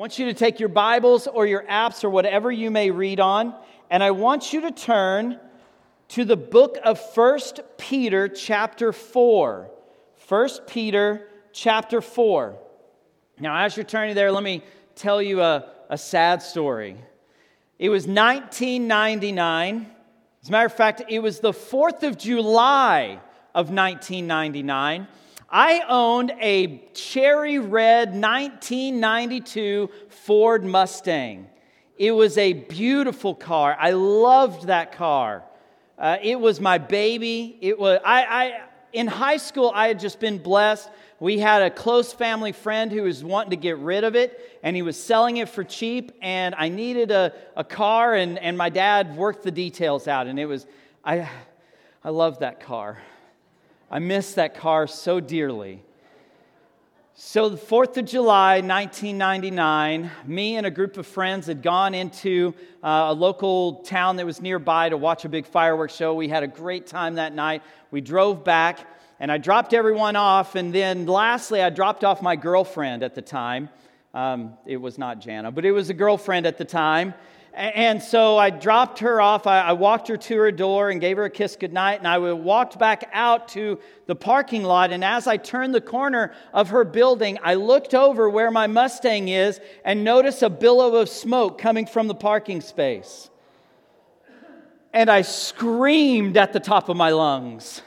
want 0.00 0.18
you 0.18 0.24
to 0.24 0.32
take 0.32 0.58
your 0.58 0.70
Bibles 0.70 1.26
or 1.26 1.44
your 1.44 1.62
apps 1.64 2.04
or 2.04 2.08
whatever 2.08 2.50
you 2.50 2.70
may 2.70 2.90
read 2.90 3.20
on, 3.20 3.54
and 3.90 4.02
I 4.02 4.12
want 4.12 4.50
you 4.50 4.62
to 4.62 4.70
turn 4.70 5.38
to 6.08 6.24
the 6.24 6.38
book 6.38 6.78
of 6.82 6.98
First 7.12 7.60
Peter, 7.76 8.26
chapter 8.26 8.94
4. 8.94 9.70
1 10.26 10.48
Peter, 10.66 11.28
chapter 11.52 12.00
4. 12.00 12.56
Now, 13.40 13.62
as 13.62 13.76
you're 13.76 13.84
turning 13.84 14.14
there, 14.14 14.32
let 14.32 14.42
me 14.42 14.62
tell 14.94 15.20
you 15.20 15.42
a, 15.42 15.68
a 15.90 15.98
sad 15.98 16.40
story. 16.40 16.96
It 17.78 17.90
was 17.90 18.06
1999. 18.06 19.86
As 20.40 20.48
a 20.48 20.50
matter 20.50 20.64
of 20.64 20.72
fact, 20.72 21.02
it 21.10 21.18
was 21.18 21.40
the 21.40 21.52
4th 21.52 22.04
of 22.04 22.16
July 22.16 23.20
of 23.54 23.66
1999. 23.70 25.08
I 25.50 25.82
owned 25.88 26.32
a 26.40 26.78
cherry 26.94 27.58
red 27.58 28.10
1992 28.10 29.90
Ford 30.08 30.64
Mustang. 30.64 31.48
It 31.98 32.12
was 32.12 32.38
a 32.38 32.52
beautiful 32.52 33.34
car. 33.34 33.76
I 33.78 33.90
loved 33.90 34.68
that 34.68 34.92
car. 34.92 35.42
Uh, 35.98 36.16
it 36.22 36.38
was 36.38 36.60
my 36.60 36.78
baby. 36.78 37.58
It 37.60 37.78
was 37.78 38.00
I, 38.04 38.24
I 38.24 38.60
in 38.92 39.06
high 39.06 39.36
school 39.36 39.72
I 39.74 39.88
had 39.88 39.98
just 39.98 40.20
been 40.20 40.38
blessed. 40.38 40.88
We 41.18 41.38
had 41.38 41.62
a 41.62 41.70
close 41.70 42.12
family 42.12 42.52
friend 42.52 42.90
who 42.90 43.02
was 43.02 43.22
wanting 43.22 43.50
to 43.50 43.56
get 43.56 43.76
rid 43.78 44.04
of 44.04 44.16
it, 44.16 44.58
and 44.62 44.74
he 44.74 44.80
was 44.80 44.98
selling 45.02 45.36
it 45.36 45.50
for 45.50 45.64
cheap. 45.64 46.12
And 46.22 46.54
I 46.56 46.68
needed 46.68 47.10
a, 47.10 47.34
a 47.56 47.64
car, 47.64 48.14
and, 48.14 48.38
and 48.38 48.56
my 48.56 48.70
dad 48.70 49.16
worked 49.16 49.42
the 49.42 49.50
details 49.50 50.08
out. 50.08 50.26
And 50.28 50.38
it 50.38 50.46
was 50.46 50.66
I 51.04 51.28
I 52.04 52.10
loved 52.10 52.40
that 52.40 52.60
car. 52.60 52.98
I 53.92 53.98
miss 53.98 54.34
that 54.34 54.54
car 54.54 54.86
so 54.86 55.18
dearly. 55.18 55.82
So, 57.14 57.48
the 57.48 57.56
4th 57.56 57.96
of 57.96 58.04
July, 58.04 58.60
1999, 58.60 60.10
me 60.26 60.54
and 60.56 60.64
a 60.64 60.70
group 60.70 60.96
of 60.96 61.08
friends 61.08 61.48
had 61.48 61.60
gone 61.60 61.92
into 61.92 62.54
uh, 62.84 63.06
a 63.08 63.12
local 63.12 63.82
town 63.82 64.14
that 64.16 64.24
was 64.24 64.40
nearby 64.40 64.90
to 64.90 64.96
watch 64.96 65.24
a 65.24 65.28
big 65.28 65.44
fireworks 65.44 65.96
show. 65.96 66.14
We 66.14 66.28
had 66.28 66.44
a 66.44 66.46
great 66.46 66.86
time 66.86 67.16
that 67.16 67.34
night. 67.34 67.64
We 67.90 68.00
drove 68.00 68.44
back, 68.44 68.86
and 69.18 69.30
I 69.30 69.38
dropped 69.38 69.74
everyone 69.74 70.14
off. 70.14 70.54
And 70.54 70.72
then, 70.72 71.06
lastly, 71.06 71.60
I 71.60 71.70
dropped 71.70 72.04
off 72.04 72.22
my 72.22 72.36
girlfriend 72.36 73.02
at 73.02 73.16
the 73.16 73.22
time. 73.22 73.70
Um, 74.14 74.54
it 74.66 74.76
was 74.76 74.98
not 74.98 75.20
Jana, 75.20 75.50
but 75.50 75.64
it 75.64 75.72
was 75.72 75.90
a 75.90 75.94
girlfriend 75.94 76.46
at 76.46 76.58
the 76.58 76.64
time. 76.64 77.12
And 77.52 78.00
so 78.00 78.38
I 78.38 78.50
dropped 78.50 79.00
her 79.00 79.20
off. 79.20 79.46
I, 79.46 79.72
walked 79.72 80.06
her 80.08 80.16
to 80.16 80.36
her 80.38 80.52
door 80.52 80.90
and 80.90 81.00
gave 81.00 81.16
her 81.16 81.24
a 81.24 81.30
kiss 81.30 81.56
goodnight. 81.56 81.98
And 81.98 82.06
I 82.06 82.18
walked 82.32 82.78
back 82.78 83.10
out 83.12 83.48
to 83.48 83.80
the 84.06 84.14
parking 84.14 84.62
lot. 84.62 84.92
And 84.92 85.04
as 85.04 85.26
I 85.26 85.36
turned 85.36 85.74
the 85.74 85.80
corner 85.80 86.32
of 86.52 86.68
her 86.68 86.84
building, 86.84 87.38
I 87.42 87.54
looked 87.54 87.92
over 87.92 88.30
where 88.30 88.52
my 88.52 88.68
Mustang 88.68 89.28
is 89.28 89.60
and 89.84 90.04
noticed 90.04 90.42
a 90.42 90.50
billow 90.50 90.96
of 90.96 91.08
smoke 91.08 91.58
coming 91.58 91.86
from 91.86 92.06
the 92.06 92.14
parking 92.14 92.60
space. 92.60 93.30
And 94.92 95.10
I 95.10 95.22
screamed 95.22 96.36
at 96.36 96.52
the 96.52 96.60
top 96.60 96.88
of 96.88 96.96
my 96.96 97.10
lungs. 97.10 97.82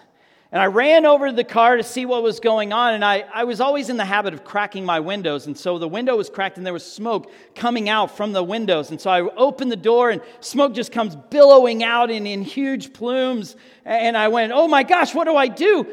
And 0.53 0.61
I 0.61 0.67
ran 0.67 1.07
over 1.07 1.29
to 1.29 1.35
the 1.35 1.43
car 1.43 1.77
to 1.77 1.83
see 1.83 2.05
what 2.05 2.21
was 2.21 2.39
going 2.39 2.73
on. 2.73 2.93
And 2.93 3.03
I, 3.03 3.25
I 3.33 3.43
was 3.43 3.59
always 3.59 3.89
in 3.89 3.97
the 3.97 4.05
habit 4.05 4.35
of 4.35 4.43
cracking 4.43 4.85
my 4.85 4.99
windows. 4.99 5.47
And 5.47 5.57
so 5.57 5.79
the 5.79 5.87
window 5.87 6.15
was 6.15 6.29
cracked 6.29 6.57
and 6.57 6.65
there 6.65 6.73
was 6.73 6.85
smoke 6.85 7.31
coming 7.55 7.89
out 7.89 8.15
from 8.15 8.33
the 8.33 8.43
windows. 8.43 8.91
And 8.91 9.01
so 9.01 9.09
I 9.09 9.21
opened 9.21 9.71
the 9.71 9.75
door 9.75 10.11
and 10.11 10.21
smoke 10.41 10.75
just 10.75 10.91
comes 10.91 11.15
billowing 11.15 11.83
out 11.83 12.11
in, 12.11 12.27
in 12.27 12.43
huge 12.43 12.93
plumes. 12.93 13.55
And 13.83 14.15
I 14.15 14.27
went, 14.27 14.51
oh 14.53 14.67
my 14.67 14.83
gosh, 14.83 15.15
what 15.15 15.23
do 15.23 15.35
I 15.35 15.47
do? 15.47 15.87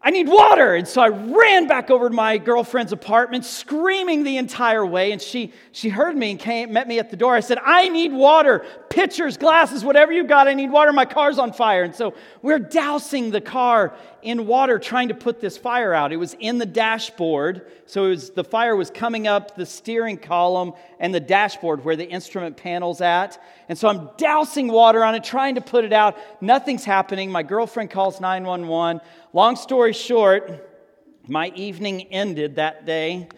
I 0.00 0.10
need 0.10 0.28
water. 0.28 0.76
And 0.76 0.86
so 0.86 1.02
I 1.02 1.08
ran 1.08 1.66
back 1.66 1.90
over 1.90 2.08
to 2.08 2.14
my 2.14 2.38
girlfriend's 2.38 2.92
apartment, 2.92 3.44
screaming 3.44 4.22
the 4.22 4.36
entire 4.36 4.86
way. 4.86 5.10
And 5.10 5.20
she, 5.20 5.52
she 5.72 5.88
heard 5.88 6.16
me 6.16 6.30
and 6.30 6.38
came, 6.38 6.72
met 6.72 6.86
me 6.86 7.00
at 7.00 7.10
the 7.10 7.16
door. 7.16 7.34
I 7.34 7.40
said, 7.40 7.58
I 7.60 7.88
need 7.88 8.12
water, 8.12 8.64
pitchers, 8.96 9.36
glasses, 9.36 9.84
whatever 9.84 10.10
you 10.10 10.24
got. 10.24 10.48
I 10.48 10.54
need 10.54 10.70
water. 10.70 10.90
My 10.90 11.04
car's 11.04 11.38
on 11.38 11.52
fire. 11.52 11.82
And 11.82 11.94
so 11.94 12.14
we're 12.40 12.58
dousing 12.58 13.30
the 13.30 13.42
car 13.42 13.94
in 14.22 14.46
water, 14.46 14.78
trying 14.78 15.08
to 15.08 15.14
put 15.14 15.38
this 15.38 15.58
fire 15.58 15.92
out. 15.92 16.12
It 16.12 16.16
was 16.16 16.34
in 16.40 16.56
the 16.56 16.64
dashboard. 16.64 17.70
So 17.84 18.08
was, 18.08 18.30
the 18.30 18.42
fire 18.42 18.74
was 18.74 18.90
coming 18.90 19.26
up 19.26 19.54
the 19.54 19.66
steering 19.66 20.16
column 20.16 20.72
and 20.98 21.14
the 21.14 21.20
dashboard 21.20 21.84
where 21.84 21.94
the 21.94 22.08
instrument 22.08 22.56
panel's 22.56 23.02
at. 23.02 23.38
And 23.68 23.76
so 23.76 23.86
I'm 23.86 24.08
dousing 24.16 24.68
water 24.68 25.04
on 25.04 25.14
it, 25.14 25.22
trying 25.22 25.56
to 25.56 25.60
put 25.60 25.84
it 25.84 25.92
out. 25.92 26.16
Nothing's 26.40 26.86
happening. 26.86 27.30
My 27.30 27.42
girlfriend 27.42 27.90
calls 27.90 28.18
911. 28.18 29.02
Long 29.34 29.56
story 29.56 29.92
short, 29.92 30.70
my 31.28 31.48
evening 31.54 32.04
ended 32.04 32.56
that 32.56 32.86
day 32.86 33.28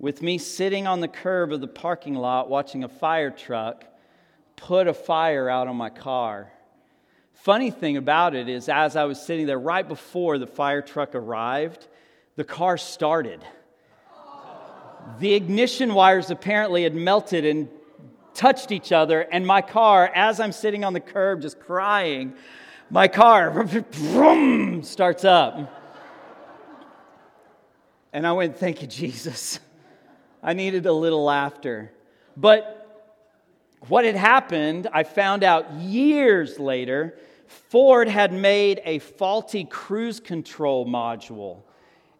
with 0.00 0.22
me 0.22 0.38
sitting 0.38 0.88
on 0.88 0.98
the 0.98 1.08
curb 1.08 1.52
of 1.52 1.60
the 1.60 1.68
parking 1.68 2.14
lot 2.14 2.50
watching 2.50 2.82
a 2.82 2.88
fire 2.88 3.30
truck 3.30 3.84
put 4.58 4.88
a 4.88 4.94
fire 4.94 5.48
out 5.48 5.68
on 5.68 5.76
my 5.76 5.90
car. 5.90 6.52
Funny 7.32 7.70
thing 7.70 7.96
about 7.96 8.34
it 8.34 8.48
is, 8.48 8.68
as 8.68 8.96
I 8.96 9.04
was 9.04 9.20
sitting 9.20 9.46
there 9.46 9.58
right 9.58 9.86
before 9.86 10.38
the 10.38 10.46
fire 10.46 10.82
truck 10.82 11.14
arrived, 11.14 11.86
the 12.36 12.44
car 12.44 12.76
started. 12.76 13.44
The 15.20 15.34
ignition 15.34 15.94
wires 15.94 16.30
apparently 16.30 16.82
had 16.82 16.94
melted 16.94 17.44
and 17.44 17.68
touched 18.34 18.70
each 18.70 18.92
other, 18.92 19.20
and 19.20 19.46
my 19.46 19.62
car, 19.62 20.10
as 20.14 20.38
I'm 20.38 20.52
sitting 20.52 20.84
on 20.84 20.92
the 20.92 21.00
curb 21.00 21.42
just 21.42 21.58
crying, 21.60 22.34
my 22.90 23.08
car 23.08 23.66
starts 24.82 25.24
up. 25.24 25.74
And 28.12 28.26
I 28.26 28.32
went, 28.32 28.56
Thank 28.56 28.82
you, 28.82 28.88
Jesus. 28.88 29.60
I 30.42 30.52
needed 30.52 30.86
a 30.86 30.92
little 30.92 31.24
laughter. 31.24 31.92
But 32.36 32.77
what 33.86 34.04
had 34.04 34.16
happened, 34.16 34.88
I 34.92 35.04
found 35.04 35.44
out 35.44 35.72
years 35.74 36.58
later, 36.58 37.18
Ford 37.46 38.08
had 38.08 38.32
made 38.32 38.80
a 38.84 38.98
faulty 38.98 39.64
cruise 39.64 40.20
control 40.20 40.84
module. 40.84 41.62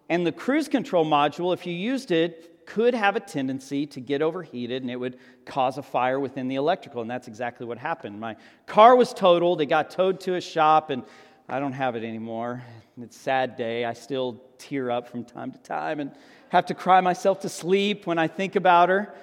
And 0.09 0.27
the 0.27 0.33
cruise 0.33 0.69
control 0.69 1.05
module, 1.05 1.53
if 1.53 1.67
you 1.67 1.75
used 1.75 2.11
it, 2.11 2.65
could 2.65 2.95
have 2.95 3.17
a 3.17 3.21
tendency 3.21 3.87
to 3.87 4.01
get 4.01 4.21
overheated 4.21 4.83
and 4.83 4.91
it 4.91 4.97
would 4.97 5.19
cause 5.47 5.79
a 5.79 5.83
fire 5.83 6.21
within 6.21 6.49
the 6.49 6.57
electrical. 6.57 7.01
And 7.01 7.11
that's 7.11 7.27
exactly 7.27 7.67
what 7.67 7.79
happened. 7.79 8.21
My 8.21 8.37
car 8.67 8.95
was 8.95 9.13
totaled, 9.15 9.61
it 9.61 9.67
got 9.67 9.91
towed 9.91 10.21
to 10.21 10.35
a 10.35 10.41
shop, 10.41 10.91
and 10.91 11.03
I 11.49 11.61
don't 11.61 11.73
have 11.73 11.97
it 11.97 12.05
anymore. 12.05 12.63
It's 13.01 13.17
a 13.17 13.21
sad 13.21 13.57
day. 13.57 13.87
I 13.87 13.95
still 13.95 14.43
tear 14.59 14.91
up 14.91 15.09
from 15.09 15.25
time 15.25 15.51
to 15.53 15.59
time 15.59 15.99
and 16.01 16.13
have 16.51 16.67
to 16.67 16.75
cry 16.75 17.01
myself 17.01 17.41
to 17.41 17.49
sleep 17.49 18.07
when 18.07 18.19
I 18.19 18.29
think 18.29 18.55
about 18.55 18.91
her. 18.91 19.15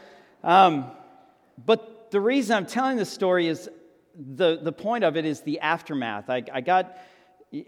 Um, 0.44 0.86
but 1.64 1.95
the 2.16 2.22
reason 2.22 2.56
I'm 2.56 2.66
telling 2.66 2.96
this 2.96 3.10
story 3.10 3.48
is 3.48 3.70
the, 4.16 4.58
the 4.62 4.72
point 4.72 5.04
of 5.04 5.18
it 5.18 5.26
is 5.26 5.42
the 5.42 5.60
aftermath. 5.60 6.30
I, 6.30 6.44
I 6.54 6.62
got 6.62 6.98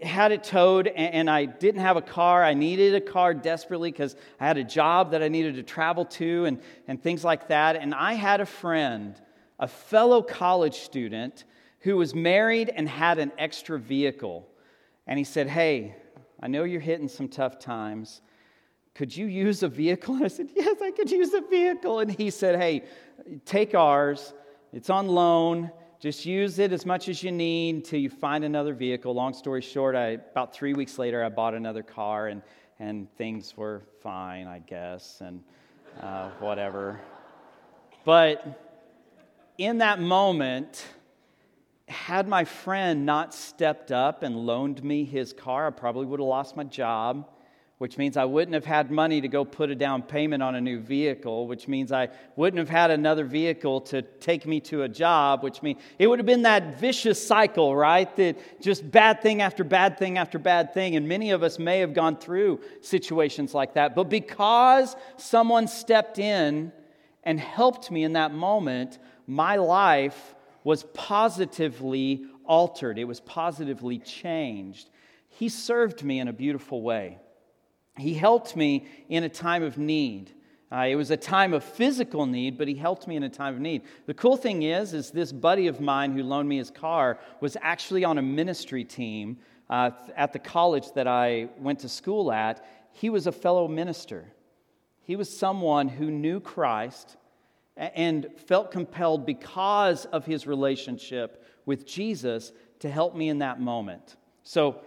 had 0.00 0.32
it 0.32 0.42
towed 0.42 0.86
and, 0.86 1.14
and, 1.14 1.30
I 1.30 1.44
didn't 1.44 1.82
have 1.82 1.98
a 1.98 2.02
car. 2.02 2.42
I 2.42 2.54
needed 2.54 2.94
a 2.94 3.00
car 3.02 3.34
desperately 3.34 3.90
because 3.90 4.16
I 4.40 4.46
had 4.46 4.56
a 4.56 4.64
job 4.64 5.10
that 5.10 5.22
I 5.22 5.28
needed 5.28 5.56
to 5.56 5.62
travel 5.62 6.06
to 6.06 6.46
and, 6.46 6.62
and 6.86 7.02
things 7.02 7.24
like 7.24 7.48
that. 7.48 7.76
And 7.76 7.94
I 7.94 8.14
had 8.14 8.40
a 8.40 8.46
friend, 8.46 9.20
a 9.58 9.68
fellow 9.68 10.22
college 10.22 10.76
student, 10.76 11.44
who 11.80 11.98
was 11.98 12.14
married 12.14 12.72
and 12.74 12.88
had 12.88 13.18
an 13.18 13.32
extra 13.36 13.78
vehicle. 13.78 14.48
And 15.06 15.18
he 15.18 15.24
said, 15.24 15.46
Hey, 15.46 15.94
I 16.40 16.48
know 16.48 16.64
you're 16.64 16.80
hitting 16.80 17.08
some 17.08 17.28
tough 17.28 17.58
times. 17.58 18.22
Could 18.94 19.14
you 19.14 19.26
use 19.26 19.62
a 19.62 19.68
vehicle? 19.68 20.14
And 20.14 20.24
I 20.24 20.28
said, 20.28 20.48
Yes, 20.56 20.80
I 20.82 20.90
could 20.90 21.10
use 21.10 21.34
a 21.34 21.42
vehicle. 21.42 22.00
And 22.00 22.10
he 22.10 22.30
said, 22.30 22.58
Hey, 22.58 22.84
take 23.44 23.74
ours. 23.74 24.32
It's 24.72 24.90
on 24.90 25.08
loan 25.08 25.70
just 26.00 26.24
use 26.24 26.60
it 26.60 26.72
as 26.72 26.86
much 26.86 27.08
as 27.08 27.24
you 27.24 27.32
need 27.32 27.74
until 27.74 27.98
you 27.98 28.08
find 28.08 28.44
another 28.44 28.72
vehicle. 28.72 29.12
Long 29.12 29.34
story 29.34 29.60
short, 29.60 29.96
I, 29.96 30.10
about 30.10 30.54
three 30.54 30.72
weeks 30.72 30.96
later, 30.96 31.24
I 31.24 31.28
bought 31.28 31.54
another 31.54 31.82
car 31.82 32.28
and, 32.28 32.40
and 32.78 33.12
things 33.16 33.56
were 33.56 33.82
fine, 34.00 34.46
I 34.46 34.60
guess, 34.60 35.20
and 35.20 35.42
uh, 36.00 36.30
whatever. 36.38 37.00
But 38.04 38.62
in 39.58 39.78
that 39.78 40.00
moment, 40.00 40.86
had 41.88 42.28
my 42.28 42.44
friend 42.44 43.04
not 43.04 43.34
stepped 43.34 43.90
up 43.90 44.22
and 44.22 44.36
loaned 44.36 44.84
me 44.84 45.04
his 45.04 45.32
car, 45.32 45.66
I 45.66 45.70
probably 45.70 46.06
would 46.06 46.20
have 46.20 46.28
lost 46.28 46.56
my 46.56 46.62
job 46.62 47.28
which 47.78 47.96
means 47.96 48.16
I 48.16 48.24
wouldn't 48.24 48.54
have 48.54 48.64
had 48.64 48.90
money 48.90 49.20
to 49.20 49.28
go 49.28 49.44
put 49.44 49.70
a 49.70 49.74
down 49.74 50.02
payment 50.02 50.42
on 50.42 50.56
a 50.56 50.60
new 50.60 50.80
vehicle, 50.80 51.46
which 51.46 51.68
means 51.68 51.92
I 51.92 52.08
wouldn't 52.34 52.58
have 52.58 52.68
had 52.68 52.90
another 52.90 53.24
vehicle 53.24 53.80
to 53.82 54.02
take 54.02 54.46
me 54.46 54.58
to 54.62 54.82
a 54.82 54.88
job, 54.88 55.44
which 55.44 55.62
means 55.62 55.80
it 55.96 56.08
would 56.08 56.18
have 56.18 56.26
been 56.26 56.42
that 56.42 56.80
vicious 56.80 57.24
cycle, 57.24 57.76
right? 57.76 58.14
That 58.16 58.36
just 58.60 58.88
bad 58.90 59.22
thing 59.22 59.42
after 59.42 59.62
bad 59.62 59.96
thing 59.96 60.18
after 60.18 60.40
bad 60.40 60.74
thing. 60.74 60.96
And 60.96 61.08
many 61.08 61.30
of 61.30 61.44
us 61.44 61.60
may 61.60 61.78
have 61.78 61.94
gone 61.94 62.16
through 62.16 62.60
situations 62.80 63.54
like 63.54 63.74
that. 63.74 63.94
But 63.94 64.08
because 64.08 64.96
someone 65.16 65.68
stepped 65.68 66.18
in 66.18 66.72
and 67.22 67.38
helped 67.38 67.92
me 67.92 68.02
in 68.02 68.14
that 68.14 68.34
moment, 68.34 68.98
my 69.28 69.54
life 69.54 70.34
was 70.64 70.82
positively 70.94 72.24
altered, 72.44 72.98
it 72.98 73.04
was 73.04 73.20
positively 73.20 73.98
changed. 73.98 74.90
He 75.28 75.48
served 75.48 76.02
me 76.02 76.18
in 76.18 76.26
a 76.26 76.32
beautiful 76.32 76.82
way. 76.82 77.18
He 77.98 78.14
helped 78.14 78.56
me 78.56 78.86
in 79.08 79.24
a 79.24 79.28
time 79.28 79.62
of 79.62 79.78
need. 79.78 80.32
Uh, 80.70 80.86
it 80.88 80.96
was 80.96 81.10
a 81.10 81.16
time 81.16 81.54
of 81.54 81.64
physical 81.64 82.26
need, 82.26 82.58
but 82.58 82.68
he 82.68 82.74
helped 82.74 83.08
me 83.08 83.16
in 83.16 83.22
a 83.22 83.28
time 83.28 83.54
of 83.54 83.60
need. 83.60 83.82
The 84.06 84.14
cool 84.14 84.36
thing 84.36 84.62
is, 84.62 84.92
is 84.92 85.10
this 85.10 85.32
buddy 85.32 85.66
of 85.66 85.80
mine 85.80 86.12
who 86.12 86.22
loaned 86.22 86.48
me 86.48 86.58
his 86.58 86.70
car 86.70 87.18
was 87.40 87.56
actually 87.62 88.04
on 88.04 88.18
a 88.18 88.22
ministry 88.22 88.84
team 88.84 89.38
uh, 89.70 89.90
at 90.14 90.32
the 90.32 90.38
college 90.38 90.92
that 90.94 91.06
I 91.06 91.48
went 91.58 91.80
to 91.80 91.88
school 91.88 92.30
at. 92.30 92.64
He 92.92 93.08
was 93.08 93.26
a 93.26 93.32
fellow 93.32 93.66
minister. 93.66 94.26
He 95.02 95.16
was 95.16 95.34
someone 95.34 95.88
who 95.88 96.10
knew 96.10 96.38
Christ 96.38 97.16
and 97.76 98.26
felt 98.46 98.70
compelled 98.70 99.24
because 99.24 100.04
of 100.06 100.26
his 100.26 100.46
relationship 100.46 101.44
with 101.64 101.86
Jesus 101.86 102.52
to 102.80 102.90
help 102.90 103.14
me 103.14 103.28
in 103.28 103.38
that 103.38 103.60
moment. 103.60 104.16
So, 104.42 104.80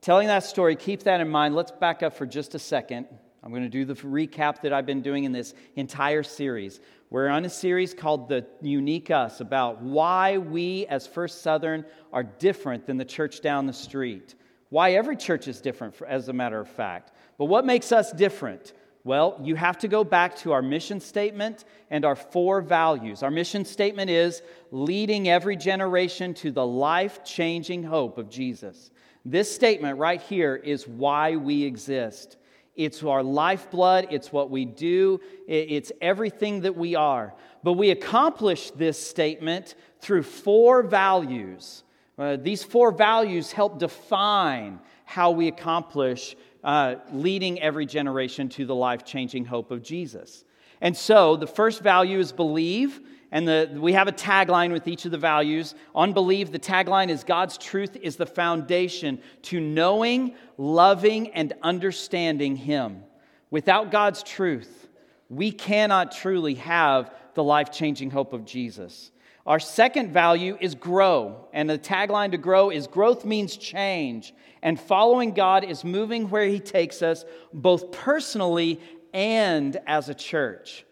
telling 0.00 0.28
that 0.28 0.44
story, 0.44 0.76
keep 0.76 1.02
that 1.04 1.20
in 1.20 1.28
mind. 1.28 1.54
Let's 1.54 1.72
back 1.72 2.02
up 2.02 2.14
for 2.14 2.26
just 2.26 2.54
a 2.54 2.58
second. 2.58 3.06
I'm 3.42 3.50
going 3.50 3.62
to 3.62 3.68
do 3.68 3.84
the 3.84 3.94
recap 3.94 4.60
that 4.62 4.72
I've 4.72 4.86
been 4.86 5.02
doing 5.02 5.24
in 5.24 5.32
this 5.32 5.54
entire 5.76 6.22
series. 6.22 6.80
We're 7.08 7.28
on 7.28 7.44
a 7.44 7.50
series 7.50 7.94
called 7.94 8.28
The 8.28 8.46
Unique 8.60 9.10
Us 9.10 9.40
about 9.40 9.82
why 9.82 10.38
we 10.38 10.86
as 10.86 11.06
First 11.06 11.42
Southern 11.42 11.84
are 12.12 12.22
different 12.22 12.86
than 12.86 12.98
the 12.98 13.04
church 13.04 13.40
down 13.40 13.66
the 13.66 13.72
street. 13.72 14.34
Why 14.68 14.92
every 14.92 15.16
church 15.16 15.48
is 15.48 15.60
different, 15.60 15.94
as 16.06 16.28
a 16.28 16.32
matter 16.32 16.60
of 16.60 16.68
fact. 16.68 17.12
But 17.38 17.46
what 17.46 17.64
makes 17.64 17.92
us 17.92 18.12
different? 18.12 18.74
Well, 19.02 19.40
you 19.42 19.56
have 19.56 19.78
to 19.78 19.88
go 19.88 20.04
back 20.04 20.36
to 20.36 20.52
our 20.52 20.60
mission 20.60 21.00
statement 21.00 21.64
and 21.88 22.04
our 22.04 22.14
four 22.14 22.60
values. 22.60 23.22
Our 23.22 23.30
mission 23.30 23.64
statement 23.64 24.10
is 24.10 24.42
leading 24.70 25.28
every 25.28 25.56
generation 25.56 26.34
to 26.34 26.50
the 26.52 26.66
life 26.66 27.24
changing 27.24 27.82
hope 27.82 28.18
of 28.18 28.28
Jesus. 28.28 28.90
This 29.24 29.54
statement 29.54 29.98
right 29.98 30.20
here 30.20 30.56
is 30.56 30.88
why 30.88 31.36
we 31.36 31.64
exist. 31.64 32.36
It's 32.76 33.02
our 33.02 33.22
lifeblood, 33.22 34.08
it's 34.10 34.32
what 34.32 34.50
we 34.50 34.64
do, 34.64 35.20
it's 35.46 35.92
everything 36.00 36.62
that 36.62 36.76
we 36.76 36.94
are. 36.94 37.34
But 37.62 37.74
we 37.74 37.90
accomplish 37.90 38.70
this 38.70 38.98
statement 38.98 39.74
through 40.00 40.22
four 40.22 40.82
values. 40.82 41.84
Uh, 42.16 42.36
these 42.36 42.62
four 42.62 42.92
values 42.92 43.52
help 43.52 43.78
define 43.78 44.78
how 45.04 45.30
we 45.32 45.48
accomplish 45.48 46.36
uh, 46.62 46.96
leading 47.12 47.60
every 47.60 47.86
generation 47.86 48.48
to 48.50 48.64
the 48.64 48.74
life 48.74 49.04
changing 49.04 49.44
hope 49.44 49.70
of 49.70 49.82
Jesus. 49.82 50.44
And 50.80 50.96
so 50.96 51.36
the 51.36 51.46
first 51.46 51.82
value 51.82 52.18
is 52.18 52.32
believe. 52.32 53.00
And 53.32 53.46
the, 53.46 53.70
we 53.78 53.92
have 53.92 54.08
a 54.08 54.12
tagline 54.12 54.72
with 54.72 54.88
each 54.88 55.04
of 55.04 55.12
the 55.12 55.18
values. 55.18 55.74
On 55.94 56.12
believe, 56.12 56.50
the 56.50 56.58
tagline 56.58 57.10
is 57.10 57.22
God's 57.22 57.56
truth 57.58 57.96
is 57.96 58.16
the 58.16 58.26
foundation 58.26 59.20
to 59.42 59.60
knowing, 59.60 60.34
loving, 60.58 61.30
and 61.30 61.52
understanding 61.62 62.56
Him. 62.56 63.04
Without 63.50 63.92
God's 63.92 64.22
truth, 64.22 64.88
we 65.28 65.52
cannot 65.52 66.10
truly 66.10 66.54
have 66.54 67.14
the 67.34 67.44
life 67.44 67.70
changing 67.70 68.10
hope 68.10 68.32
of 68.32 68.44
Jesus. 68.44 69.12
Our 69.46 69.60
second 69.60 70.12
value 70.12 70.58
is 70.60 70.74
grow. 70.74 71.48
And 71.52 71.70
the 71.70 71.78
tagline 71.78 72.32
to 72.32 72.38
grow 72.38 72.70
is 72.70 72.86
growth 72.86 73.24
means 73.24 73.56
change. 73.56 74.34
And 74.62 74.78
following 74.78 75.32
God 75.32 75.64
is 75.64 75.84
moving 75.84 76.30
where 76.30 76.46
He 76.46 76.58
takes 76.58 77.00
us, 77.00 77.24
both 77.52 77.92
personally 77.92 78.80
and 79.14 79.76
as 79.86 80.08
a 80.08 80.14
church. 80.14 80.84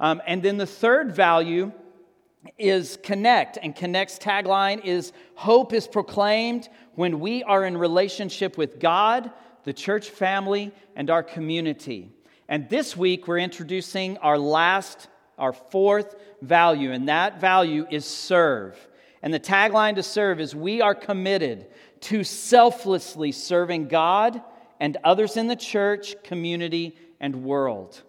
Um, 0.00 0.20
and 0.26 0.42
then 0.42 0.58
the 0.58 0.66
third 0.66 1.14
value 1.14 1.72
is 2.58 2.98
connect, 3.02 3.58
and 3.62 3.74
connect's 3.74 4.18
tagline 4.18 4.84
is 4.84 5.12
hope 5.34 5.72
is 5.72 5.86
proclaimed 5.86 6.68
when 6.94 7.20
we 7.20 7.42
are 7.44 7.64
in 7.64 7.76
relationship 7.76 8.58
with 8.58 8.78
God, 8.78 9.30
the 9.64 9.72
church 9.72 10.10
family, 10.10 10.72
and 10.96 11.10
our 11.10 11.22
community. 11.22 12.10
And 12.48 12.68
this 12.68 12.96
week 12.96 13.26
we're 13.26 13.38
introducing 13.38 14.18
our 14.18 14.38
last, 14.38 15.08
our 15.38 15.52
fourth 15.52 16.14
value, 16.42 16.92
and 16.92 17.08
that 17.08 17.40
value 17.40 17.86
is 17.90 18.04
serve. 18.04 18.76
And 19.22 19.32
the 19.32 19.40
tagline 19.40 19.94
to 19.94 20.02
serve 20.02 20.40
is 20.40 20.54
we 20.54 20.80
are 20.82 20.94
committed 20.94 21.66
to 22.02 22.22
selflessly 22.24 23.32
serving 23.32 23.88
God 23.88 24.42
and 24.78 24.96
others 25.02 25.36
in 25.36 25.46
the 25.46 25.56
church, 25.56 26.22
community, 26.22 26.96
and 27.20 27.44
world 27.44 28.02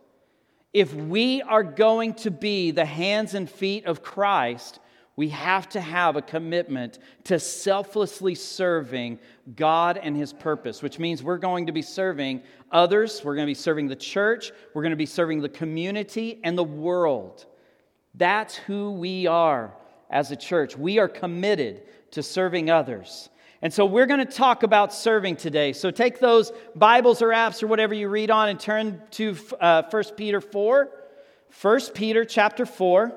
if 0.76 0.94
we 0.94 1.42
are 1.44 1.64
going 1.64 2.14
to 2.14 2.30
be 2.30 2.70
the 2.70 2.84
hands 2.84 3.34
and 3.34 3.50
feet 3.50 3.86
of 3.86 4.04
Christ, 4.04 4.82
we 5.16 5.30
have 5.30 5.70
to 5.70 5.80
have 5.80 6.18
a 6.18 6.22
commitment 6.22 7.00
to 7.24 7.40
selflessly 7.40 8.36
serving 8.36 9.20
God 9.56 9.98
and 9.98 10.18
His 10.18 10.34
purpose, 10.34 10.84
which 10.84 11.00
means 11.00 11.24
we're 11.24 11.38
going 11.38 11.68
to 11.68 11.72
be 11.72 11.82
serving 11.82 12.44
others, 12.74 13.22
we're 13.24 13.36
going 13.36 13.48
to 13.48 13.50
be 13.50 13.54
serving 13.54 13.88
the 13.88 13.96
church, 13.96 14.52
we're 14.74 14.82
going 14.82 14.90
to 14.90 14.98
be 14.98 15.06
serving 15.06 15.40
the 15.40 15.48
community 15.48 16.42
and 16.44 16.58
the 16.58 16.64
world. 16.66 17.46
That's 18.14 18.56
who 18.56 18.92
we 18.92 19.28
are 19.28 19.74
as 20.10 20.32
a 20.32 20.36
church. 20.36 20.78
We 20.78 21.00
are 21.00 21.08
committed 21.08 21.84
to 22.12 22.22
serving 22.22 22.70
others. 22.70 23.30
And 23.62 23.74
so 23.74 23.86
we're 23.86 24.06
going 24.06 24.26
to 24.26 24.32
talk 24.32 24.64
about 24.64 24.94
serving 24.94 25.38
today. 25.38 25.74
So 25.74 25.92
take 25.92 26.20
those 26.20 26.52
Bibles 26.76 27.22
or 27.22 27.30
apps 27.30 27.64
or 27.64 27.68
whatever 27.68 27.94
you 27.94 28.10
read 28.10 28.30
on 28.30 28.50
and 28.50 28.60
turn 28.60 29.02
to 29.12 29.36
uh, 29.60 29.84
1 29.90 30.04
Peter 30.18 30.42
4. 30.42 30.90
1 31.62 31.80
Peter 31.94 32.26
chapter 32.26 32.66
4. 32.66 33.14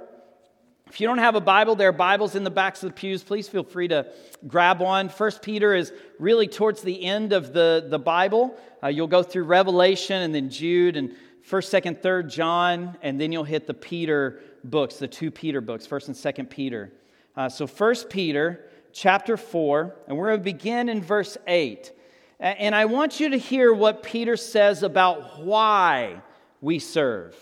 If 0.86 1.00
you 1.00 1.06
don't 1.06 1.18
have 1.18 1.34
a 1.34 1.40
Bible, 1.40 1.74
there 1.74 1.88
are 1.90 1.92
Bibles 1.92 2.34
in 2.34 2.44
the 2.44 2.50
backs 2.50 2.82
of 2.82 2.90
the 2.90 2.94
pews. 2.94 3.22
Please 3.22 3.46
feel 3.46 3.64
free 3.64 3.88
to 3.88 4.06
grab 4.46 4.80
one. 4.80 5.08
1 5.08 5.32
Peter 5.42 5.74
is 5.74 5.92
really 6.18 6.46
towards 6.46 6.80
the 6.82 7.04
end 7.04 7.32
of 7.32 7.52
the, 7.52 7.86
the 7.88 7.98
Bible. 7.98 8.56
Uh, 8.82 8.86
you'll 8.86 9.06
go 9.06 9.22
through 9.22 9.44
Revelation 9.44 10.22
and 10.22 10.34
then 10.34 10.48
Jude 10.48 10.96
and 10.96 11.14
1st, 11.46 11.82
2nd, 11.82 12.02
3rd 12.02 12.30
John, 12.30 12.96
and 13.02 13.20
then 13.20 13.32
you'll 13.32 13.44
hit 13.44 13.66
the 13.66 13.74
Peter 13.74 14.40
books, 14.64 14.96
the 14.96 15.08
two 15.08 15.30
Peter 15.30 15.60
books, 15.60 15.86
1st 15.86 16.08
and 16.08 16.16
2nd 16.16 16.50
Peter. 16.50 16.92
Uh, 17.36 17.48
so 17.48 17.66
1 17.66 17.94
Peter 18.08 18.68
chapter 18.92 19.36
4, 19.36 19.94
and 20.06 20.16
we're 20.16 20.28
going 20.28 20.40
to 20.40 20.44
begin 20.44 20.88
in 20.88 21.02
verse 21.02 21.36
8. 21.46 21.92
And 22.40 22.74
I 22.74 22.84
want 22.84 23.18
you 23.18 23.30
to 23.30 23.36
hear 23.36 23.72
what 23.72 24.02
Peter 24.02 24.36
says 24.36 24.82
about 24.82 25.40
why 25.40 26.22
we 26.60 26.78
serve. 26.78 27.34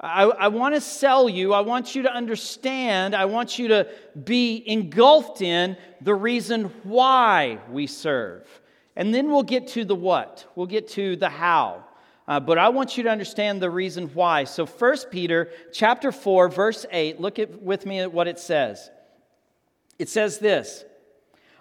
I, 0.00 0.22
I, 0.24 0.48
want 0.48 0.74
to 0.74 0.80
sell 0.80 1.28
you, 1.28 1.52
I 1.52 1.60
want 1.60 1.94
you 1.94 2.02
to 2.02 2.12
understand, 2.12 3.16
I 3.16 3.24
want 3.24 3.58
you 3.58 3.68
to 3.68 3.88
be 4.24 4.62
engulfed 4.64 5.42
in 5.42 5.76
the 6.00 6.14
reason 6.14 6.66
why 6.84 7.58
we 7.70 7.88
serve. 7.88 8.46
And 8.94 9.12
then 9.12 9.28
we'll 9.28 9.42
get 9.42 9.68
to 9.68 9.84
the 9.84 9.96
what, 9.96 10.46
we'll 10.54 10.66
get 10.66 10.88
to 10.90 11.16
the 11.16 11.28
how. 11.28 11.84
Uh, 12.28 12.38
but 12.38 12.58
I 12.58 12.68
want 12.68 12.96
you 12.96 13.02
to 13.04 13.10
understand 13.10 13.60
the 13.60 13.70
reason 13.70 14.08
why. 14.08 14.44
So 14.44 14.66
1 14.66 14.96
Peter 15.10 15.50
chapter 15.72 16.12
4, 16.12 16.48
verse 16.48 16.86
8, 16.90 17.20
look 17.20 17.38
at, 17.38 17.62
with 17.62 17.84
me 17.84 18.00
at 18.00 18.12
what 18.12 18.28
it 18.28 18.38
says. 18.38 18.90
It 19.98 20.08
says 20.08 20.38
this 20.38 20.84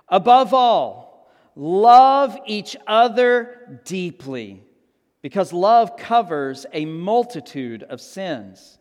Above 0.09 0.53
all, 0.53 1.29
love 1.55 2.37
each 2.45 2.77
other 2.85 3.81
deeply, 3.85 4.63
because 5.21 5.51
love 5.51 5.97
covers 5.97 6.65
a 6.71 6.85
multitude 6.85 7.83
of 7.83 7.99
sins. 7.99 8.77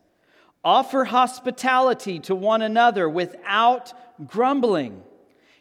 Offer 0.63 1.05
hospitality 1.05 2.19
to 2.19 2.35
one 2.35 2.61
another 2.61 3.09
without 3.09 3.93
grumbling. 4.27 5.03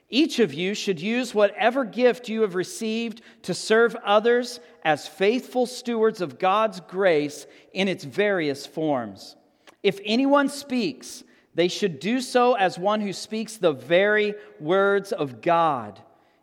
Each 0.08 0.38
of 0.38 0.54
you 0.54 0.74
should 0.74 1.00
use 1.00 1.34
whatever 1.34 1.84
gift 1.84 2.28
you 2.28 2.42
have 2.42 2.54
received 2.54 3.22
to 3.42 3.54
serve 3.54 3.96
others 4.04 4.60
as 4.84 5.08
faithful 5.08 5.66
stewards 5.66 6.20
of 6.20 6.38
God's 6.38 6.80
grace 6.80 7.46
in 7.72 7.88
its 7.88 8.04
various 8.04 8.66
forms. 8.66 9.36
If 9.82 9.98
anyone 10.04 10.48
speaks, 10.48 11.24
they 11.56 11.68
should 11.68 12.00
do 12.00 12.20
so 12.20 12.52
as 12.52 12.78
one 12.78 13.00
who 13.00 13.14
speaks 13.14 13.56
the 13.56 13.72
very 13.72 14.34
words 14.60 15.10
of 15.10 15.40
God. 15.40 15.98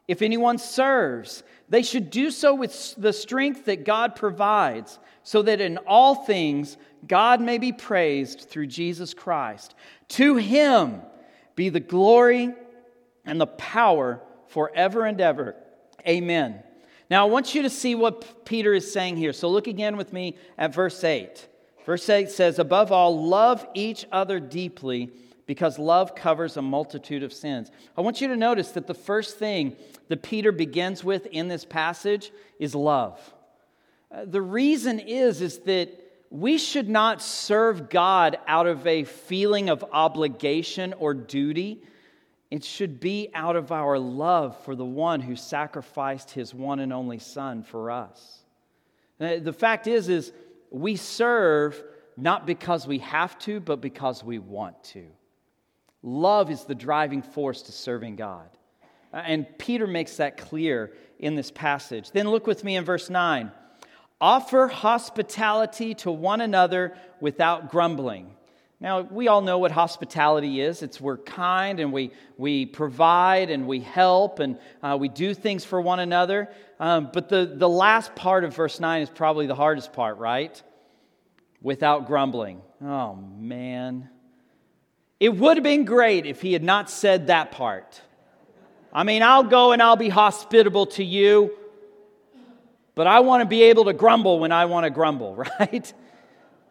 If 0.08 0.24
anyone 0.24 0.58
serves, 0.58 1.44
they 1.70 1.84
should 1.84 2.10
do 2.10 2.32
so 2.32 2.56
with 2.56 2.96
the 2.98 3.14
strength 3.14 3.66
that 3.66 3.86
God 3.86 4.16
provides, 4.16 4.98
so 5.22 5.44
that 5.44 5.62
in 5.62 5.78
all 5.78 6.16
things 6.16 6.78
God 7.08 7.42
may 7.42 7.60
be 7.60 7.72
praised 7.72 8.50
through 8.50 8.68
Jesus 8.68 9.14
Christ. 9.14 9.76
To 10.10 10.36
him 10.36 11.04
be 11.56 11.70
the 11.70 11.80
glory 11.80 12.52
and 13.24 13.40
the 13.40 13.46
power 13.46 14.20
forever 14.48 15.06
and 15.06 15.22
ever. 15.22 15.56
Amen. 16.08 16.64
Now, 17.12 17.28
I 17.28 17.30
want 17.30 17.54
you 17.54 17.62
to 17.62 17.70
see 17.70 17.94
what 17.94 18.46
Peter 18.46 18.74
is 18.74 18.92
saying 18.92 19.18
here. 19.18 19.32
So, 19.32 19.48
look 19.48 19.68
again 19.68 19.96
with 19.96 20.12
me 20.12 20.38
at 20.58 20.74
verse 20.74 21.04
8. 21.04 21.48
Verse 21.86 22.08
8 22.10 22.30
says, 22.30 22.60
Above 22.60 22.92
all, 22.92 23.28
love 23.28 23.66
each 23.74 24.06
other 24.12 24.40
deeply 24.40 25.12
because 25.46 25.78
love 25.78 26.16
covers 26.16 26.56
a 26.56 26.62
multitude 26.62 27.24
of 27.24 27.34
sins. 27.34 27.70
I 27.98 28.02
want 28.02 28.22
you 28.22 28.30
to 28.30 28.36
notice 28.36 28.72
that 28.72 28.88
the 28.88 28.94
first 28.94 29.38
thing 29.38 29.76
that 30.08 30.24
Peter 30.24 30.52
begins 30.52 31.04
with 31.04 31.26
in 31.28 31.48
this 31.48 31.66
passage 31.66 32.32
is 32.60 32.74
love. 32.74 33.20
Uh, 34.12 34.26
the 34.26 34.42
reason 34.42 35.00
is, 35.00 35.42
is 35.42 35.60
that 35.60 36.00
we 36.30 36.58
should 36.58 36.90
not 36.90 37.22
serve 37.22 37.90
God 37.90 38.38
out 38.48 38.66
of 38.66 38.88
a 38.88 39.04
feeling 39.04 39.70
of 39.70 39.84
obligation 39.92 40.94
or 40.94 41.14
duty. 41.14 41.84
It 42.50 42.64
should 42.64 43.00
be 43.00 43.30
out 43.34 43.56
of 43.56 43.72
our 43.72 44.00
love 44.00 44.58
for 44.64 44.76
the 44.76 44.86
one 44.86 45.22
who 45.22 45.36
sacrificed 45.36 46.32
his 46.32 46.54
one 46.54 46.80
and 46.80 46.94
only 46.94 47.20
son 47.20 47.64
for 47.64 47.92
us. 47.92 48.40
Uh, 49.20 49.38
the 49.40 49.54
fact 49.54 49.88
is, 49.88 50.10
is 50.10 50.32
we 50.74 50.96
serve 50.96 51.82
not 52.18 52.46
because 52.46 52.86
we 52.88 52.98
have 53.00 53.38
to, 53.40 53.60
but 53.60 53.80
because 53.80 54.24
we 54.24 54.40
want 54.40 54.84
to. 54.84 55.06
Love 56.02 56.52
is 56.52 56.66
the 56.66 56.76
driving 56.76 57.22
force 57.22 57.62
to 57.64 57.72
serving 57.72 58.16
God. 58.18 58.50
Uh, 59.14 59.18
and 59.18 59.48
Peter 59.58 59.88
makes 59.88 60.18
that 60.18 60.38
clear 60.38 60.92
in 61.20 61.36
this 61.36 61.52
passage. 61.52 62.12
Then 62.12 62.28
look 62.28 62.48
with 62.48 62.64
me 62.64 62.76
in 62.76 62.84
verse 62.84 63.10
9. 63.10 63.52
Offer 64.20 64.68
hospitality 64.68 65.94
to 65.96 66.12
one 66.12 66.42
another 66.42 66.98
without 67.22 67.70
grumbling. 67.70 68.36
Now, 68.84 69.00
we 69.00 69.30
all 69.30 69.40
know 69.40 69.60
what 69.60 69.72
hospitality 69.72 70.60
is. 70.60 70.84
It's 70.84 71.00
we're 71.00 71.16
kind 71.16 71.80
and 71.80 71.94
we, 71.94 72.12
we 72.38 72.66
provide 72.66 73.50
and 73.50 73.66
we 73.66 73.80
help 73.80 74.40
and 74.40 74.60
uh, 74.84 74.98
we 75.00 75.08
do 75.08 75.34
things 75.34 75.64
for 75.64 75.80
one 75.80 76.02
another. 76.02 76.50
Um, 76.82 77.10
but 77.14 77.30
the, 77.30 77.46
the 77.46 77.70
last 77.70 78.14
part 78.14 78.44
of 78.44 78.54
verse 78.54 78.82
9 78.82 79.04
is 79.04 79.10
probably 79.10 79.48
the 79.48 79.56
hardest 79.56 79.94
part, 79.94 80.18
right? 80.18 80.62
Without 81.62 82.08
grumbling. 82.08 82.62
Oh, 82.84 83.16
man. 83.16 84.10
It 85.18 85.30
would 85.30 85.56
have 85.56 85.64
been 85.64 85.86
great 85.86 86.26
if 86.26 86.42
he 86.42 86.52
had 86.52 86.62
not 86.62 86.90
said 86.90 87.28
that 87.28 87.54
part. 87.54 88.02
I 88.92 89.04
mean, 89.04 89.24
I'll 89.24 89.46
go 89.46 89.72
and 89.72 89.82
I'll 89.82 89.96
be 89.96 90.10
hospitable 90.10 90.88
to 90.88 91.06
you, 91.06 91.56
but 92.96 93.08
I 93.08 93.22
want 93.22 93.44
to 93.44 93.46
be 93.46 93.64
able 93.64 93.86
to 93.86 93.94
grumble 93.94 94.40
when 94.40 94.52
I 94.52 94.66
want 94.66 94.84
to 94.84 94.90
grumble, 94.90 95.36
right? 95.60 95.94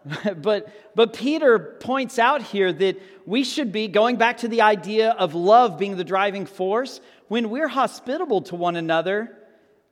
but, 0.36 0.68
but 0.94 1.12
Peter 1.12 1.58
points 1.80 2.18
out 2.18 2.42
here 2.42 2.72
that 2.72 3.00
we 3.26 3.44
should 3.44 3.72
be 3.72 3.88
going 3.88 4.16
back 4.16 4.38
to 4.38 4.48
the 4.48 4.62
idea 4.62 5.10
of 5.10 5.34
love 5.34 5.78
being 5.78 5.96
the 5.96 6.04
driving 6.04 6.46
force. 6.46 7.00
When 7.28 7.50
we're 7.50 7.68
hospitable 7.68 8.42
to 8.42 8.56
one 8.56 8.76
another, 8.76 9.36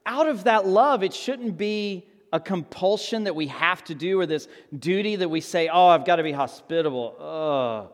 out 0.04 0.26
of 0.26 0.44
that 0.44 0.66
love, 0.66 1.02
it 1.02 1.14
shouldn't 1.14 1.56
be 1.56 2.06
a 2.32 2.40
compulsion 2.40 3.24
that 3.24 3.34
we 3.34 3.48
have 3.48 3.82
to 3.84 3.94
do 3.94 4.20
or 4.20 4.26
this 4.26 4.48
duty 4.76 5.16
that 5.16 5.28
we 5.28 5.40
say, 5.40 5.68
oh, 5.68 5.88
I've 5.88 6.04
got 6.04 6.16
to 6.16 6.22
be 6.22 6.32
hospitable. 6.32 7.16
Ugh. 7.18 7.92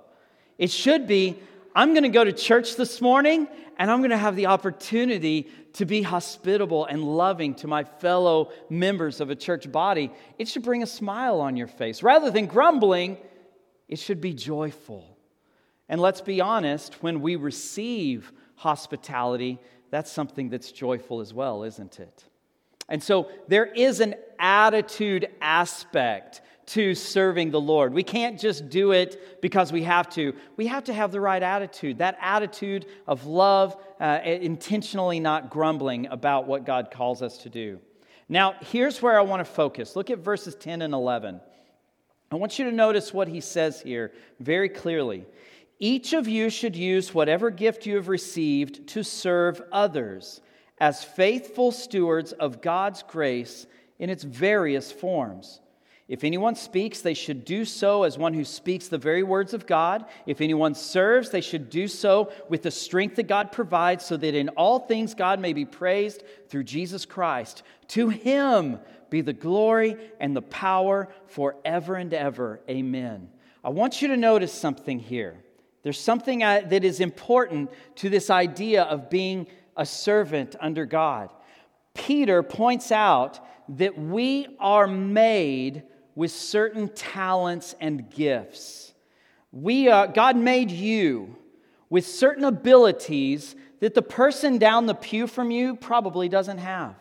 It 0.58 0.70
should 0.70 1.06
be, 1.06 1.38
I'm 1.74 1.92
going 1.92 2.04
to 2.04 2.08
go 2.08 2.24
to 2.24 2.32
church 2.32 2.76
this 2.76 3.00
morning 3.00 3.48
and 3.78 3.90
I'm 3.90 3.98
going 3.98 4.10
to 4.10 4.18
have 4.18 4.36
the 4.36 4.46
opportunity 4.46 5.50
to 5.76 5.84
be 5.84 6.02
hospitable 6.02 6.86
and 6.86 7.02
loving 7.02 7.54
to 7.54 7.66
my 7.66 7.84
fellow 7.84 8.50
members 8.70 9.20
of 9.20 9.30
a 9.30 9.36
church 9.36 9.70
body. 9.70 10.10
It 10.38 10.48
should 10.48 10.62
bring 10.62 10.82
a 10.82 10.86
smile 10.86 11.40
on 11.40 11.56
your 11.56 11.66
face. 11.66 12.02
Rather 12.02 12.30
than 12.30 12.46
grumbling, 12.46 13.18
it 13.88 13.98
should 13.98 14.20
be 14.20 14.32
joyful. 14.32 15.16
And 15.88 16.00
let's 16.00 16.20
be 16.20 16.40
honest, 16.40 17.02
when 17.02 17.20
we 17.20 17.36
receive 17.36 18.32
hospitality, 18.56 19.60
that's 19.90 20.10
something 20.10 20.48
that's 20.48 20.72
joyful 20.72 21.20
as 21.20 21.32
well, 21.32 21.62
isn't 21.62 22.00
it? 22.00 22.24
And 22.88 23.02
so 23.02 23.28
there 23.48 23.66
is 23.66 24.00
an 24.00 24.14
attitude 24.38 25.28
aspect 25.40 26.40
to 26.66 26.94
serving 26.94 27.50
the 27.50 27.60
Lord. 27.60 27.94
We 27.94 28.02
can't 28.02 28.38
just 28.38 28.68
do 28.68 28.90
it 28.92 29.40
because 29.40 29.72
we 29.72 29.84
have 29.84 30.08
to. 30.10 30.34
We 30.56 30.66
have 30.66 30.84
to 30.84 30.92
have 30.92 31.12
the 31.12 31.20
right 31.20 31.42
attitude 31.42 31.98
that 31.98 32.18
attitude 32.20 32.86
of 33.06 33.24
love, 33.26 33.76
uh, 34.00 34.20
intentionally 34.24 35.20
not 35.20 35.50
grumbling 35.50 36.06
about 36.06 36.46
what 36.46 36.64
God 36.64 36.90
calls 36.90 37.22
us 37.22 37.38
to 37.38 37.48
do. 37.48 37.78
Now, 38.28 38.54
here's 38.60 39.00
where 39.00 39.18
I 39.18 39.22
want 39.22 39.40
to 39.40 39.44
focus. 39.44 39.94
Look 39.94 40.10
at 40.10 40.18
verses 40.18 40.56
10 40.56 40.82
and 40.82 40.92
11. 40.92 41.40
I 42.32 42.34
want 42.34 42.58
you 42.58 42.64
to 42.64 42.72
notice 42.72 43.14
what 43.14 43.28
he 43.28 43.40
says 43.40 43.80
here 43.80 44.12
very 44.40 44.68
clearly. 44.68 45.24
Each 45.78 46.12
of 46.12 46.26
you 46.26 46.50
should 46.50 46.74
use 46.74 47.14
whatever 47.14 47.50
gift 47.50 47.86
you 47.86 47.96
have 47.96 48.08
received 48.08 48.88
to 48.88 49.04
serve 49.04 49.62
others 49.70 50.40
as 50.78 51.04
faithful 51.04 51.70
stewards 51.70 52.32
of 52.32 52.60
God's 52.60 53.04
grace 53.04 53.66
in 53.98 54.10
its 54.10 54.24
various 54.24 54.90
forms. 54.90 55.60
If 56.08 56.22
anyone 56.22 56.54
speaks, 56.54 57.00
they 57.00 57.14
should 57.14 57.44
do 57.44 57.64
so 57.64 58.04
as 58.04 58.16
one 58.16 58.32
who 58.32 58.44
speaks 58.44 58.86
the 58.86 58.98
very 58.98 59.24
words 59.24 59.52
of 59.52 59.66
God. 59.66 60.04
If 60.24 60.40
anyone 60.40 60.76
serves, 60.76 61.30
they 61.30 61.40
should 61.40 61.68
do 61.68 61.88
so 61.88 62.30
with 62.48 62.62
the 62.62 62.70
strength 62.70 63.16
that 63.16 63.26
God 63.26 63.50
provides, 63.50 64.04
so 64.04 64.16
that 64.16 64.34
in 64.34 64.50
all 64.50 64.78
things 64.78 65.14
God 65.14 65.40
may 65.40 65.52
be 65.52 65.64
praised 65.64 66.22
through 66.48 66.62
Jesus 66.62 67.04
Christ. 67.04 67.64
To 67.88 68.08
him 68.08 68.78
be 69.10 69.20
the 69.20 69.32
glory 69.32 69.96
and 70.20 70.36
the 70.36 70.42
power 70.42 71.08
forever 71.26 71.96
and 71.96 72.14
ever. 72.14 72.60
Amen. 72.70 73.28
I 73.64 73.70
want 73.70 74.00
you 74.00 74.08
to 74.08 74.16
notice 74.16 74.52
something 74.52 75.00
here. 75.00 75.42
There's 75.82 76.00
something 76.00 76.42
uh, 76.44 76.62
that 76.68 76.84
is 76.84 77.00
important 77.00 77.70
to 77.96 78.08
this 78.08 78.30
idea 78.30 78.84
of 78.84 79.10
being 79.10 79.48
a 79.76 79.84
servant 79.84 80.54
under 80.60 80.86
God. 80.86 81.30
Peter 81.94 82.44
points 82.44 82.92
out 82.92 83.40
that 83.70 83.98
we 83.98 84.46
are 84.60 84.86
made 84.86 85.82
with 86.16 86.32
certain 86.32 86.88
talents 86.88 87.76
and 87.80 88.10
gifts. 88.10 88.92
We, 89.52 89.88
uh, 89.88 90.06
God 90.06 90.36
made 90.36 90.72
you 90.72 91.36
with 91.88 92.06
certain 92.06 92.42
abilities 92.42 93.54
that 93.78 93.94
the 93.94 94.02
person 94.02 94.58
down 94.58 94.86
the 94.86 94.94
pew 94.94 95.28
from 95.28 95.52
you 95.52 95.76
probably 95.76 96.28
doesn't 96.28 96.58
have. 96.58 96.96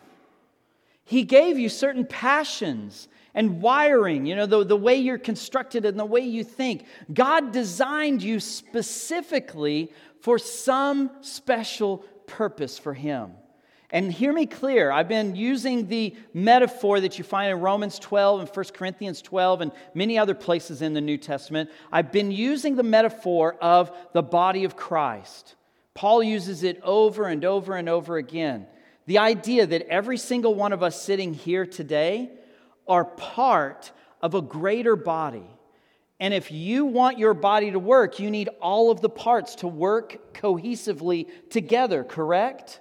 He 1.04 1.24
gave 1.24 1.58
you 1.58 1.68
certain 1.68 2.04
passions 2.04 3.08
and 3.34 3.60
wiring, 3.60 4.26
you 4.26 4.36
know, 4.36 4.46
the, 4.46 4.64
the 4.64 4.76
way 4.76 4.96
you're 4.96 5.18
constructed 5.18 5.84
and 5.84 5.98
the 5.98 6.04
way 6.04 6.20
you 6.20 6.44
think. 6.44 6.84
God 7.12 7.52
designed 7.52 8.22
you 8.22 8.40
specifically 8.40 9.92
for 10.20 10.38
some 10.38 11.10
special 11.20 11.98
purpose 12.26 12.78
for 12.78 12.92
Him. 12.92 13.32
And 13.90 14.12
hear 14.12 14.32
me 14.32 14.46
clear, 14.46 14.90
I've 14.90 15.08
been 15.08 15.36
using 15.36 15.86
the 15.86 16.16
metaphor 16.34 17.00
that 17.00 17.18
you 17.18 17.24
find 17.24 17.52
in 17.52 17.60
Romans 17.60 17.98
12 17.98 18.40
and 18.40 18.48
1 18.48 18.64
Corinthians 18.74 19.22
12 19.22 19.60
and 19.60 19.72
many 19.94 20.18
other 20.18 20.34
places 20.34 20.82
in 20.82 20.92
the 20.92 21.00
New 21.00 21.16
Testament. 21.16 21.70
I've 21.92 22.10
been 22.10 22.32
using 22.32 22.74
the 22.74 22.82
metaphor 22.82 23.54
of 23.60 23.96
the 24.12 24.22
body 24.22 24.64
of 24.64 24.76
Christ. 24.76 25.54
Paul 25.94 26.22
uses 26.22 26.64
it 26.64 26.80
over 26.82 27.26
and 27.26 27.44
over 27.44 27.76
and 27.76 27.88
over 27.88 28.16
again. 28.16 28.66
The 29.06 29.18
idea 29.18 29.66
that 29.66 29.82
every 29.88 30.18
single 30.18 30.54
one 30.54 30.72
of 30.72 30.82
us 30.82 31.00
sitting 31.00 31.32
here 31.32 31.64
today 31.64 32.30
are 32.88 33.04
part 33.04 33.92
of 34.20 34.34
a 34.34 34.42
greater 34.42 34.96
body. 34.96 35.46
And 36.18 36.34
if 36.34 36.50
you 36.50 36.86
want 36.86 37.18
your 37.18 37.34
body 37.34 37.70
to 37.70 37.78
work, 37.78 38.18
you 38.18 38.30
need 38.30 38.48
all 38.60 38.90
of 38.90 39.00
the 39.00 39.08
parts 39.08 39.56
to 39.56 39.68
work 39.68 40.34
cohesively 40.34 41.28
together, 41.50 42.02
correct? 42.02 42.80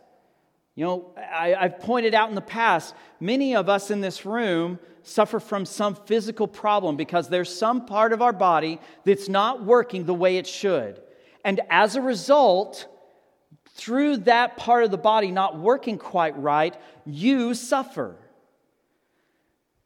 You 0.75 0.86
know, 0.86 1.12
I, 1.17 1.50
have 1.60 1.79
pointed 1.79 2.13
out 2.13 2.29
in 2.29 2.36
the 2.36 2.41
past, 2.41 2.94
many 3.20 3.55
of 3.55 3.70
us 3.70 3.91
in 3.91 4.01
this 4.01 4.25
room 4.25 4.77
suffer 5.03 5.39
from 5.39 5.65
some 5.65 5.96
physical 5.96 6.48
problem 6.48 6.98
because 6.98 7.29
there's 7.29 7.55
some 7.55 7.86
part 7.86 8.12
of 8.12 8.22
our 8.22 8.34
body 8.34 8.79
that's 9.05 9.29
not 9.29 9.63
working 9.63 10.05
the 10.05 10.13
way 10.13 10.38
it 10.38 10.46
should. 10.46 11.01
And 11.46 11.62
as 11.70 11.96
a 11.96 12.01
result, 12.01 12.88
through 13.75 14.17
that 14.17 14.58
part 14.58 14.84
of 14.84 14.91
the 14.91 14.98
body 14.98 15.32
not 15.32 15.58
working 15.58 15.98
quite 15.98 16.38
right, 16.38 16.75
you 17.05 17.53
suffer. 17.53 18.17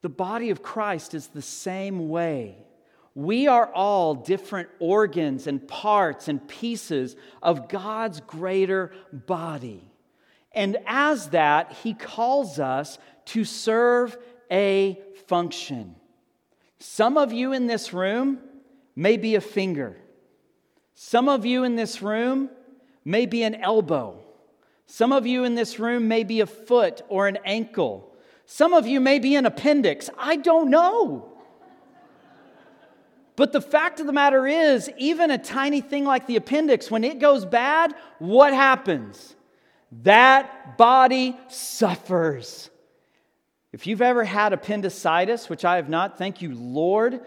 The 0.01 0.09
body 0.09 0.49
of 0.49 0.63
Christ 0.63 1.13
is 1.13 1.27
the 1.27 1.41
same 1.41 2.09
way. 2.09 2.57
We 3.13 3.47
are 3.47 3.71
all 3.73 4.15
different 4.15 4.69
organs 4.79 5.45
and 5.45 5.67
parts 5.67 6.29
and 6.29 6.47
pieces 6.47 7.15
of 7.43 7.67
God's 7.67 8.21
greater 8.21 8.93
body. 9.11 9.88
And 10.51 10.77
as 10.87 11.29
that, 11.29 11.73
he 11.83 11.93
calls 11.93 12.59
us 12.59 12.97
to 13.25 13.45
serve 13.45 14.17
a 14.51 14.99
function. 15.27 15.95
Some 16.79 17.17
of 17.17 17.31
you 17.31 17.53
in 17.53 17.67
this 17.67 17.93
room 17.93 18.39
may 18.95 19.17
be 19.17 19.35
a 19.35 19.41
finger. 19.41 19.97
Some 20.95 21.29
of 21.29 21.45
you 21.45 21.63
in 21.63 21.75
this 21.75 22.01
room 22.01 22.49
may 23.05 23.25
be 23.25 23.43
an 23.43 23.55
elbow. 23.55 24.19
Some 24.87 25.11
of 25.11 25.27
you 25.27 25.43
in 25.43 25.55
this 25.55 25.79
room 25.79 26.07
may 26.07 26.23
be 26.23 26.41
a 26.41 26.47
foot 26.47 27.03
or 27.09 27.27
an 27.27 27.37
ankle. 27.45 28.15
Some 28.45 28.73
of 28.73 28.87
you 28.87 28.99
may 28.99 29.19
be 29.19 29.35
an 29.35 29.45
appendix. 29.45 30.09
I 30.17 30.35
don't 30.37 30.69
know. 30.71 31.31
But 33.35 33.53
the 33.53 33.61
fact 33.61 33.99
of 33.99 34.07
the 34.07 34.11
matter 34.11 34.47
is, 34.47 34.89
even 34.97 35.31
a 35.31 35.37
tiny 35.37 35.79
thing 35.79 36.03
like 36.03 36.27
the 36.27 36.35
appendix, 36.35 36.89
when 36.89 37.03
it 37.03 37.19
goes 37.19 37.45
bad, 37.45 37.93
what 38.17 38.53
happens? 38.53 39.35
That 39.91 40.77
body 40.77 41.37
suffers. 41.47 42.69
If 43.71 43.87
you've 43.87 44.01
ever 44.01 44.23
had 44.23 44.53
appendicitis, 44.53 45.49
which 45.49 45.65
I 45.65 45.75
have 45.75 45.89
not, 45.89 46.17
thank 46.17 46.41
you, 46.41 46.55
Lord. 46.55 47.21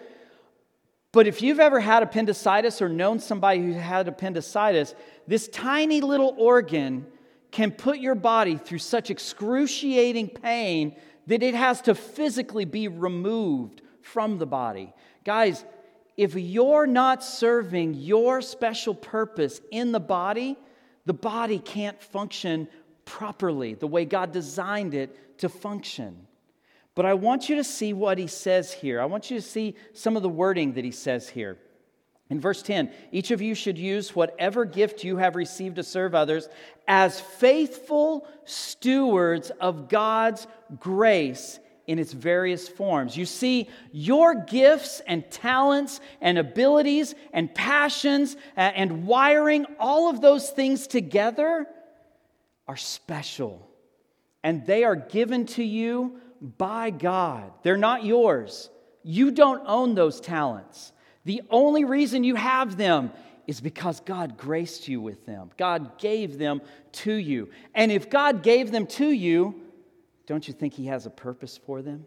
But 1.13 1.27
if 1.27 1.43
you've 1.43 1.61
ever 1.61 1.79
had 1.79 2.03
appendicitis 2.03 2.81
or 2.81 2.89
known 2.89 3.19
somebody 3.19 3.61
who 3.61 3.73
had 3.73 4.09
appendicitis, 4.09 4.95
this 5.27 5.47
tiny 5.49 6.01
little 6.01 6.35
organ 6.39 7.07
can 7.51 7.71
put 7.71 7.99
your 7.99 8.15
body 8.15 8.57
through 8.57 8.79
such 8.79 9.11
excruciating 9.11 10.29
pain 10.29 10.97
that 11.27 11.43
it 11.43 11.55
has 11.55 11.83
to 11.83 11.95
physically 11.95 12.65
be 12.65 12.89
removed 12.89 13.83
from 14.01 14.39
the 14.39 14.47
body. 14.47 14.93
Guys, 15.25 15.65
if 16.17 16.35
you're 16.35 16.87
not 16.87 17.23
serving 17.23 17.95
your 17.95 18.41
special 18.41 18.95
purpose 18.95 19.61
in 19.71 19.93
the 19.93 20.01
body, 20.01 20.57
the 21.07 21.15
body 21.15 21.59
can't 21.59 22.01
function 22.03 22.69
properly 23.05 23.75
the 23.75 23.87
way 23.87 24.05
God 24.05 24.33
designed 24.33 24.95
it 24.95 25.39
to 25.39 25.49
function. 25.49 26.27
But 26.95 27.07
I 27.07 27.15
want 27.15 27.49
you 27.49 27.57
to 27.57 27.65
see 27.65 27.93
what 27.93 28.19
he 28.19 28.27
says 28.27 28.73
here. 28.73 29.01
I 29.01 29.07
want 29.07 29.31
you 29.31 29.39
to 29.39 29.43
see 29.43 29.77
some 29.95 30.17
of 30.17 30.23
the 30.23 30.29
wording 30.29 30.75
that 30.75 30.85
he 30.85 30.91
says 30.91 31.29
here. 31.29 31.59
In 32.29 32.41
verse 32.41 32.63
10, 32.63 32.91
each 33.11 33.31
of 33.31 33.43
you 33.43 33.55
should 33.55 33.77
use 33.77 34.17
whatever 34.17 34.65
gift 34.65 35.05
you 35.05 35.19
have 35.19 35.37
received 35.37 35.77
to 35.77 35.83
serve 35.83 36.15
others 36.15 36.49
as 36.89 37.21
faithful 37.21 38.27
stewards 38.45 39.51
of 39.61 39.89
God's 39.89 40.47
grace 40.79 41.59
in 41.87 41.99
its 41.99 42.13
various 42.13 42.69
forms. 42.69 43.17
You 43.17 43.27
see, 43.27 43.69
your 43.91 44.35
gifts 44.35 45.01
and 45.07 45.29
talents 45.31 46.01
and 46.21 46.39
abilities 46.39 47.15
and 47.33 47.53
passions 47.55 48.37
uh, 48.57 48.61
and 48.61 49.07
wiring, 49.07 49.67
all 49.79 50.09
of 50.09 50.21
those 50.21 50.51
things 50.51 50.87
together 50.87 51.67
are 52.69 52.77
special. 52.77 53.69
And 54.45 54.67
they 54.67 54.85
are 54.85 54.97
given 54.97 55.47
to 55.47 55.65
you 55.65 56.21
by 56.41 56.91
God. 56.91 57.53
They're 57.63 57.77
not 57.77 58.05
yours. 58.05 58.71
You 59.03 59.31
don't 59.31 59.63
own 59.67 59.95
those 59.95 60.21
talents. 60.21 60.93
The 61.25 61.43
only 61.51 61.85
reason 61.85 62.25
you 62.25 62.35
have 62.35 62.77
them 62.77 63.13
is 63.47 63.61
because 63.61 64.01
God 64.01 64.37
graced 64.37 64.89
you 64.89 65.01
with 65.01 65.27
them. 65.27 65.51
God 65.57 65.99
gave 65.99 66.39
them 66.39 66.63
to 66.93 67.13
you. 67.13 67.51
And 67.75 67.91
if 67.91 68.09
God 68.09 68.43
gave 68.43 68.71
them 68.71 68.87
to 68.87 69.09
you, 69.11 69.61
don't 70.27 70.47
you 70.47 70.55
think 70.55 70.75
He 70.75 70.87
has 70.87 71.07
a 71.07 71.11
purpose 71.11 71.59
for 71.59 71.83
them? 71.83 72.05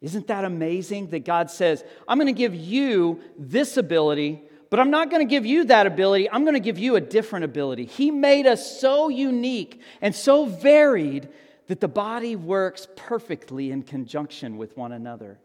Isn't 0.00 0.26
that 0.26 0.44
amazing 0.44 1.08
that 1.08 1.24
God 1.24 1.50
says, 1.50 1.82
I'm 2.06 2.18
going 2.18 2.26
to 2.26 2.38
give 2.38 2.54
you 2.54 3.20
this 3.38 3.76
ability, 3.76 4.42
but 4.68 4.80
I'm 4.80 4.90
not 4.90 5.10
going 5.10 5.26
to 5.26 5.30
give 5.30 5.46
you 5.46 5.64
that 5.64 5.86
ability. 5.86 6.30
I'm 6.30 6.42
going 6.42 6.54
to 6.54 6.60
give 6.60 6.78
you 6.78 6.96
a 6.96 7.00
different 7.00 7.44
ability. 7.46 7.86
He 7.86 8.10
made 8.10 8.46
us 8.46 8.80
so 8.80 9.08
unique 9.08 9.80
and 10.02 10.14
so 10.14 10.46
varied 10.46 11.28
that 11.68 11.80
the 11.80 11.88
body 11.88 12.36
works 12.36 12.86
perfectly 12.96 13.70
in 13.70 13.82
conjunction 13.82 14.56
with 14.56 14.76
one 14.76 14.92
another. 14.92 15.38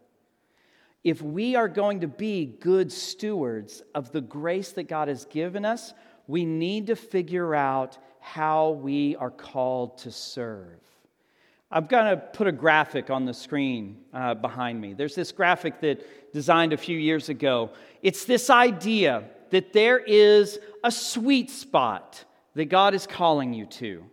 If 1.02 1.22
we 1.22 1.56
are 1.56 1.68
going 1.68 2.00
to 2.00 2.08
be 2.08 2.44
good 2.44 2.92
stewards 2.92 3.82
of 3.94 4.12
the 4.12 4.20
grace 4.20 4.72
that 4.72 4.88
God 4.88 5.08
has 5.08 5.24
given 5.24 5.64
us, 5.64 5.94
we 6.26 6.44
need 6.44 6.88
to 6.88 6.96
figure 6.96 7.54
out 7.54 7.96
how 8.20 8.70
we 8.70 9.16
are 9.16 9.30
called 9.30 9.98
to 9.98 10.10
serve. 10.10 10.80
I'm 11.72 11.86
going 11.86 12.06
to 12.06 12.16
put 12.16 12.48
a 12.48 12.52
graphic 12.52 13.10
on 13.10 13.24
the 13.26 13.34
screen 13.34 13.98
uh, 14.12 14.34
behind 14.34 14.80
me. 14.80 14.92
There's 14.92 15.14
this 15.14 15.30
graphic 15.30 15.80
that 15.82 16.32
designed 16.32 16.72
a 16.72 16.76
few 16.76 16.98
years 16.98 17.28
ago. 17.28 17.70
It's 18.02 18.24
this 18.24 18.50
idea 18.50 19.24
that 19.50 19.72
there 19.72 19.98
is 19.98 20.58
a 20.82 20.90
sweet 20.90 21.48
spot 21.48 22.24
that 22.54 22.64
God 22.66 22.94
is 22.94 23.06
calling 23.06 23.54
you 23.54 23.66
to. 23.66 24.04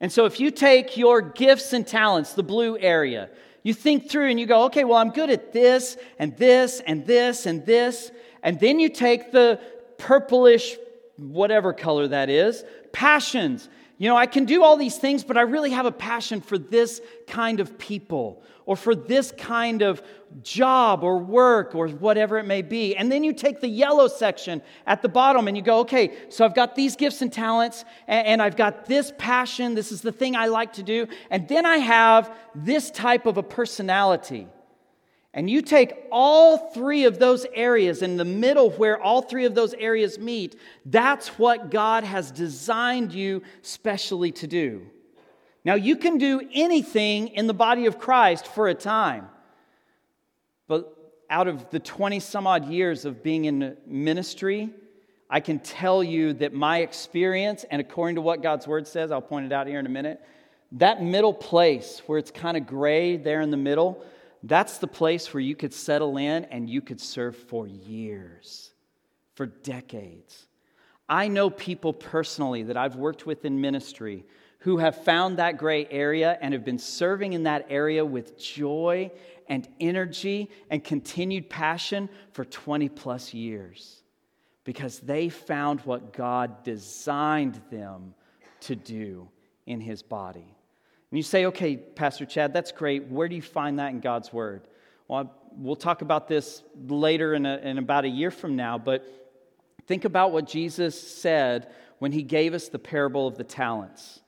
And 0.00 0.10
so 0.10 0.24
if 0.24 0.40
you 0.40 0.50
take 0.50 0.96
your 0.96 1.22
gifts 1.22 1.72
and 1.72 1.86
talents, 1.86 2.32
the 2.32 2.42
blue 2.42 2.76
area, 2.78 3.30
you 3.62 3.74
think 3.74 4.10
through 4.10 4.30
and 4.30 4.40
you 4.40 4.46
go, 4.46 4.64
okay, 4.64 4.84
well, 4.84 4.98
I'm 4.98 5.10
good 5.10 5.30
at 5.30 5.52
this 5.52 5.96
and 6.18 6.36
this 6.36 6.80
and 6.80 7.06
this 7.06 7.46
and 7.46 7.64
this. 7.64 8.10
And 8.42 8.58
then 8.58 8.80
you 8.80 8.88
take 8.88 9.30
the 9.30 9.60
purplish, 9.98 10.76
whatever 11.16 11.72
color 11.72 12.08
that 12.08 12.28
is, 12.28 12.64
passions. 12.92 13.68
You 13.96 14.08
know, 14.08 14.16
I 14.16 14.26
can 14.26 14.44
do 14.44 14.64
all 14.64 14.76
these 14.76 14.98
things, 14.98 15.22
but 15.22 15.36
I 15.36 15.42
really 15.42 15.70
have 15.70 15.86
a 15.86 15.92
passion 15.92 16.40
for 16.40 16.58
this 16.58 17.00
kind 17.28 17.60
of 17.60 17.78
people 17.78 18.42
or 18.66 18.76
for 18.76 18.94
this 18.94 19.32
kind 19.32 19.82
of 19.82 20.02
job 20.42 21.04
or 21.04 21.18
work 21.18 21.74
or 21.74 21.88
whatever 21.88 22.38
it 22.38 22.44
may 22.44 22.62
be. 22.62 22.96
And 22.96 23.12
then 23.12 23.22
you 23.22 23.32
take 23.32 23.60
the 23.60 23.68
yellow 23.68 24.08
section 24.08 24.62
at 24.86 25.02
the 25.02 25.08
bottom 25.08 25.46
and 25.46 25.56
you 25.56 25.62
go, 25.62 25.80
okay, 25.80 26.12
so 26.28 26.44
I've 26.44 26.54
got 26.54 26.74
these 26.74 26.96
gifts 26.96 27.22
and 27.22 27.32
talents 27.32 27.84
and, 28.08 28.42
I've 28.42 28.56
got 28.56 28.86
this 28.86 29.12
passion. 29.16 29.74
This 29.74 29.92
is 29.92 30.00
the 30.00 30.12
thing 30.12 30.34
I 30.34 30.46
like 30.46 30.72
to 30.74 30.82
do. 30.82 31.06
And 31.30 31.46
then 31.46 31.64
I 31.64 31.76
have 31.76 32.36
this 32.54 32.90
type 32.90 33.26
of 33.26 33.36
a 33.38 33.42
personality. 33.42 34.48
And 35.36 35.50
you 35.50 35.62
take 35.62 36.06
all 36.12 36.70
three 36.70 37.06
of 37.06 37.18
those 37.18 37.44
areas 37.52 38.02
in 38.02 38.16
the 38.16 38.24
middle 38.24 38.70
where 38.70 39.02
all 39.02 39.20
three 39.20 39.46
of 39.46 39.56
those 39.56 39.74
areas 39.74 40.16
meet, 40.16 40.56
that's 40.86 41.26
what 41.38 41.72
God 41.72 42.04
has 42.04 42.30
designed 42.30 43.12
you 43.12 43.42
specially 43.60 44.30
to 44.30 44.46
do. 44.46 44.86
Now, 45.64 45.74
you 45.74 45.96
can 45.96 46.18
do 46.18 46.40
anything 46.52 47.28
in 47.28 47.48
the 47.48 47.54
body 47.54 47.86
of 47.86 47.98
Christ 47.98 48.46
for 48.46 48.68
a 48.68 48.74
time, 48.74 49.28
but 50.68 50.96
out 51.28 51.48
of 51.48 51.68
the 51.70 51.80
20 51.80 52.20
some 52.20 52.46
odd 52.46 52.68
years 52.68 53.04
of 53.04 53.24
being 53.24 53.46
in 53.46 53.76
ministry, 53.86 54.70
I 55.28 55.40
can 55.40 55.58
tell 55.58 56.04
you 56.04 56.34
that 56.34 56.52
my 56.52 56.78
experience, 56.78 57.64
and 57.68 57.80
according 57.80 58.16
to 58.16 58.22
what 58.22 58.40
God's 58.40 58.68
word 58.68 58.86
says, 58.86 59.10
I'll 59.10 59.20
point 59.20 59.46
it 59.46 59.52
out 59.52 59.66
here 59.66 59.80
in 59.80 59.86
a 59.86 59.90
minute, 59.90 60.20
that 60.72 61.02
middle 61.02 61.34
place 61.34 62.02
where 62.06 62.18
it's 62.18 62.30
kind 62.30 62.56
of 62.56 62.68
gray 62.68 63.16
there 63.16 63.40
in 63.40 63.50
the 63.50 63.56
middle, 63.56 64.04
that's 64.46 64.78
the 64.78 64.86
place 64.86 65.32
where 65.32 65.40
you 65.40 65.56
could 65.56 65.72
settle 65.72 66.18
in 66.18 66.44
and 66.44 66.68
you 66.68 66.82
could 66.82 67.00
serve 67.00 67.34
for 67.34 67.66
years, 67.66 68.72
for 69.34 69.46
decades. 69.46 70.46
I 71.08 71.28
know 71.28 71.48
people 71.48 71.92
personally 71.92 72.62
that 72.64 72.76
I've 72.76 72.96
worked 72.96 73.26
with 73.26 73.44
in 73.44 73.60
ministry 73.60 74.24
who 74.60 74.78
have 74.78 75.02
found 75.04 75.38
that 75.38 75.58
gray 75.58 75.86
area 75.90 76.38
and 76.40 76.54
have 76.54 76.64
been 76.64 76.78
serving 76.78 77.32
in 77.32 77.44
that 77.44 77.66
area 77.70 78.04
with 78.04 78.38
joy 78.38 79.10
and 79.48 79.68
energy 79.80 80.50
and 80.70 80.82
continued 80.82 81.48
passion 81.50 82.08
for 82.32 82.44
20 82.44 82.88
plus 82.90 83.34
years 83.34 84.02
because 84.64 85.00
they 85.00 85.28
found 85.28 85.80
what 85.80 86.12
God 86.12 86.64
designed 86.64 87.60
them 87.70 88.14
to 88.60 88.74
do 88.74 89.28
in 89.66 89.80
His 89.80 90.02
body. 90.02 90.53
And 91.14 91.18
you 91.20 91.22
say, 91.22 91.46
okay, 91.46 91.76
Pastor 91.76 92.26
Chad, 92.26 92.52
that's 92.52 92.72
great. 92.72 93.06
Where 93.06 93.28
do 93.28 93.36
you 93.36 93.40
find 93.40 93.78
that 93.78 93.92
in 93.92 94.00
God's 94.00 94.32
Word? 94.32 94.66
Well, 95.06 95.32
we'll 95.52 95.76
talk 95.76 96.02
about 96.02 96.26
this 96.26 96.60
later 96.88 97.34
in, 97.34 97.46
a, 97.46 97.56
in 97.58 97.78
about 97.78 98.04
a 98.04 98.08
year 98.08 98.32
from 98.32 98.56
now, 98.56 98.78
but 98.78 99.06
think 99.86 100.04
about 100.04 100.32
what 100.32 100.48
Jesus 100.48 101.00
said 101.00 101.70
when 102.00 102.10
He 102.10 102.24
gave 102.24 102.52
us 102.52 102.66
the 102.66 102.80
parable 102.80 103.28
of 103.28 103.38
the 103.38 103.44
talents 103.44 104.22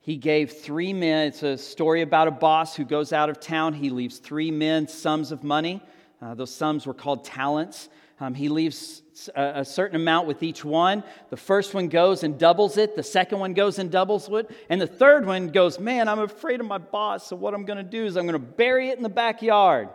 he 0.00 0.16
gave 0.16 0.52
three 0.52 0.92
men, 0.94 1.28
it's 1.28 1.42
a 1.42 1.58
story 1.58 2.02
about 2.02 2.28
a 2.28 2.30
boss 2.32 2.74
who 2.74 2.86
goes 2.86 3.12
out 3.12 3.28
of 3.28 3.40
town. 3.40 3.74
He 3.74 3.90
leaves 3.90 4.18
three 4.18 4.50
men 4.50 4.88
sums 4.88 5.32
of 5.32 5.44
money. 5.44 5.82
Uh, 6.22 6.34
those 6.34 6.54
sums 6.54 6.86
were 6.86 6.94
called 6.94 7.24
talents. 7.26 7.88
Um, 8.20 8.34
he 8.34 8.48
leaves 8.48 9.02
a, 9.36 9.60
a, 9.60 9.64
certain 9.64 9.94
amount 9.94 10.26
with 10.26 10.42
each 10.42 10.64
one. 10.64 11.04
The 11.30 11.36
first 11.36 11.72
one 11.72 11.88
goes 11.88 12.24
and 12.24 12.36
doubles 12.36 12.76
it. 12.76 12.96
The 12.96 13.02
second 13.02 13.38
one 13.38 13.54
goes 13.54 13.78
and 13.78 13.92
doubles 13.92 14.28
it. 14.28 14.50
And 14.68 14.80
the 14.80 14.88
third 14.88 15.24
one 15.24 15.48
goes, 15.48 15.78
Man, 15.78 16.08
I'm 16.08 16.18
afraid 16.18 16.58
of 16.58 16.66
my 16.66 16.78
boss. 16.78 17.28
So, 17.28 17.36
what 17.36 17.54
I'm 17.54 17.64
going 17.64 17.76
to 17.76 17.84
do 17.84 18.04
is 18.04 18.16
I'm 18.16 18.26
going 18.26 18.32
to 18.32 18.38
bury 18.38 18.88
it 18.88 18.96
in 18.96 19.04
the 19.04 19.08
backyard. 19.08 19.88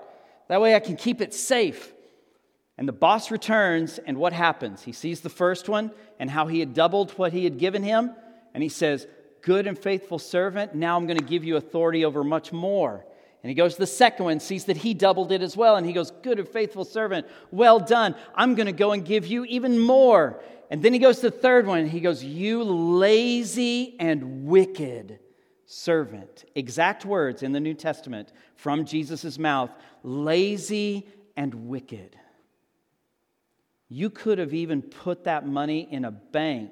That 0.47 0.61
way 0.61 0.73
I 0.73 0.79
can 0.79 0.95
keep 0.95 1.19
it 1.19 1.33
safe. 1.33 1.91
And 2.77 2.87
the 2.87 2.93
boss 2.93 3.29
returns, 3.29 3.99
and 3.99 4.17
what 4.17 4.33
happens? 4.33 4.83
He 4.83 4.93
sees 4.93 5.21
the 5.21 5.29
first 5.29 5.69
one 5.69 5.91
and 6.19 6.29
how 6.29 6.47
he 6.47 6.59
had 6.59 6.73
doubled 6.73 7.11
what 7.11 7.33
he 7.33 7.43
had 7.43 7.59
given 7.59 7.83
him. 7.83 8.11
And 8.53 8.63
he 8.63 8.69
says, 8.69 9.05
good 9.43 9.67
and 9.67 9.77
faithful 9.77 10.17
servant, 10.17 10.73
now 10.73 10.97
I'm 10.97 11.05
going 11.05 11.19
to 11.19 11.25
give 11.25 11.43
you 11.43 11.57
authority 11.57 12.03
over 12.03 12.23
much 12.23 12.51
more. 12.51 13.05
And 13.43 13.49
he 13.49 13.55
goes 13.55 13.73
to 13.73 13.81
the 13.81 13.87
second 13.87 14.23
one, 14.23 14.39
sees 14.39 14.65
that 14.65 14.77
he 14.77 14.93
doubled 14.93 15.33
it 15.33 15.41
as 15.41 15.57
well. 15.57 15.75
And 15.75 15.85
he 15.85 15.91
goes, 15.91 16.11
Good 16.11 16.39
and 16.39 16.47
faithful 16.47 16.85
servant, 16.85 17.27
well 17.51 17.77
done. 17.79 18.15
I'm 18.33 18.55
going 18.55 18.67
to 18.67 18.71
go 18.71 18.93
and 18.93 19.05
give 19.05 19.27
you 19.27 19.43
even 19.45 19.77
more. 19.79 20.41
And 20.71 20.81
then 20.81 20.93
he 20.93 20.99
goes 20.99 21.17
to 21.17 21.29
the 21.29 21.37
third 21.37 21.67
one, 21.67 21.79
and 21.79 21.89
he 21.89 21.99
goes, 21.99 22.23
You 22.23 22.63
lazy 22.63 23.97
and 23.99 24.45
wicked 24.45 25.19
servant. 25.65 26.45
Exact 26.55 27.03
words 27.03 27.43
in 27.43 27.51
the 27.51 27.59
New 27.59 27.73
Testament 27.73 28.31
from 28.55 28.85
Jesus' 28.85 29.37
mouth 29.37 29.71
lazy 30.03 31.07
and 31.35 31.67
wicked. 31.67 32.15
You 33.89 34.09
could 34.09 34.37
have 34.37 34.53
even 34.53 34.81
put 34.81 35.25
that 35.25 35.45
money 35.45 35.87
in 35.91 36.05
a 36.05 36.11
bank 36.11 36.71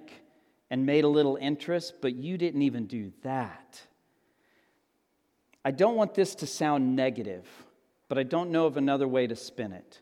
and 0.70 0.86
made 0.86 1.04
a 1.04 1.10
little 1.10 1.36
interest, 1.36 1.96
but 2.02 2.16
you 2.16 2.38
didn't 2.38 2.62
even 2.62 2.88
do 2.88 3.12
that. 3.24 3.82
I 5.64 5.72
don't 5.72 5.96
want 5.96 6.14
this 6.14 6.36
to 6.36 6.48
sound 6.48 6.96
negative, 6.96 7.48
but 8.08 8.18
I 8.18 8.24
don't 8.24 8.52
know 8.52 8.66
of 8.66 8.78
another 8.78 9.08
way 9.08 9.28
to 9.28 9.36
spin 9.36 9.74
it. 9.74 10.00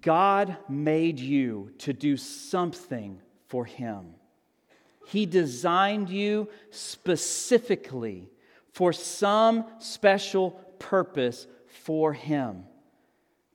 God 0.00 0.56
made 0.68 1.18
you 1.20 1.72
to 1.78 1.92
do 1.92 2.16
something 2.16 3.20
for 3.48 3.64
Him. 3.64 4.14
He 5.06 5.26
designed 5.26 6.08
you 6.08 6.48
specifically 6.70 8.30
for 8.72 8.92
some 8.92 9.64
special 9.78 10.52
purpose 10.78 11.46
for 11.66 12.12
Him. 12.12 12.64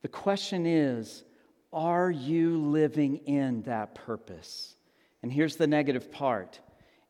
The 0.02 0.08
question 0.08 0.66
is 0.66 1.24
are 1.72 2.10
you 2.10 2.58
living 2.58 3.18
in 3.26 3.62
that 3.62 3.94
purpose? 3.94 4.74
And 5.22 5.32
here's 5.32 5.56
the 5.56 5.66
negative 5.66 6.10
part 6.10 6.60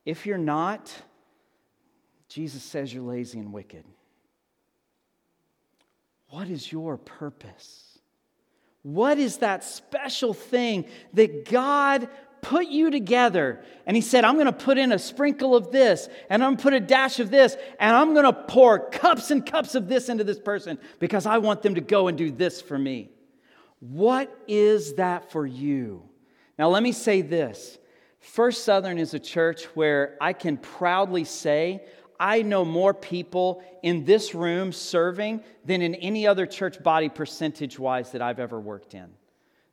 if 0.04 0.26
you're 0.26 0.38
not, 0.38 0.92
Jesus 2.30 2.62
says 2.62 2.94
you're 2.94 3.02
lazy 3.02 3.38
and 3.38 3.52
wicked. 3.52 3.84
What 6.30 6.48
is 6.48 6.72
your 6.72 6.96
purpose? 6.96 7.98
What 8.82 9.18
is 9.18 9.38
that 9.38 9.64
special 9.64 10.32
thing 10.32 10.86
that 11.12 11.50
God 11.50 12.08
put 12.42 12.68
you 12.68 12.90
together. 12.90 13.62
And 13.86 13.96
he 13.96 14.00
said, 14.00 14.24
I'm 14.24 14.34
going 14.34 14.46
to 14.46 14.52
put 14.52 14.78
in 14.78 14.92
a 14.92 14.98
sprinkle 14.98 15.54
of 15.54 15.70
this, 15.70 16.08
and 16.28 16.42
I'm 16.42 16.50
going 16.50 16.56
to 16.56 16.62
put 16.62 16.74
a 16.74 16.80
dash 16.80 17.20
of 17.20 17.30
this, 17.30 17.56
and 17.78 17.94
I'm 17.94 18.14
going 18.14 18.24
to 18.24 18.32
pour 18.32 18.90
cups 18.90 19.30
and 19.30 19.44
cups 19.44 19.74
of 19.74 19.88
this 19.88 20.08
into 20.08 20.24
this 20.24 20.38
person 20.38 20.78
because 20.98 21.26
I 21.26 21.38
want 21.38 21.62
them 21.62 21.74
to 21.74 21.80
go 21.80 22.08
and 22.08 22.16
do 22.16 22.30
this 22.30 22.60
for 22.60 22.78
me. 22.78 23.10
What 23.80 24.34
is 24.46 24.94
that 24.94 25.30
for 25.30 25.46
you? 25.46 26.02
Now, 26.58 26.68
let 26.68 26.82
me 26.82 26.92
say 26.92 27.22
this 27.22 27.78
First 28.20 28.64
Southern 28.64 28.98
is 28.98 29.14
a 29.14 29.18
church 29.18 29.64
where 29.74 30.16
I 30.20 30.32
can 30.32 30.56
proudly 30.58 31.24
say 31.24 31.84
I 32.20 32.42
know 32.42 32.66
more 32.66 32.92
people 32.92 33.62
in 33.82 34.04
this 34.04 34.34
room 34.34 34.72
serving 34.72 35.42
than 35.64 35.80
in 35.80 35.94
any 35.94 36.26
other 36.26 36.44
church 36.44 36.80
body 36.82 37.08
percentage 37.08 37.78
wise 37.78 38.12
that 38.12 38.20
I've 38.20 38.38
ever 38.38 38.60
worked 38.60 38.92
in. 38.92 39.08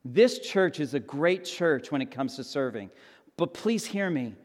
This 0.06 0.40
church 0.40 0.80
is 0.80 0.94
a 0.94 1.00
great 1.00 1.44
church 1.44 1.92
when 1.92 2.02
it 2.02 2.10
comes 2.10 2.38
to 2.38 2.46
serving. 2.46 2.90
But 3.36 3.54
please 3.54 3.86
hear 3.86 4.10
me. 4.10 4.36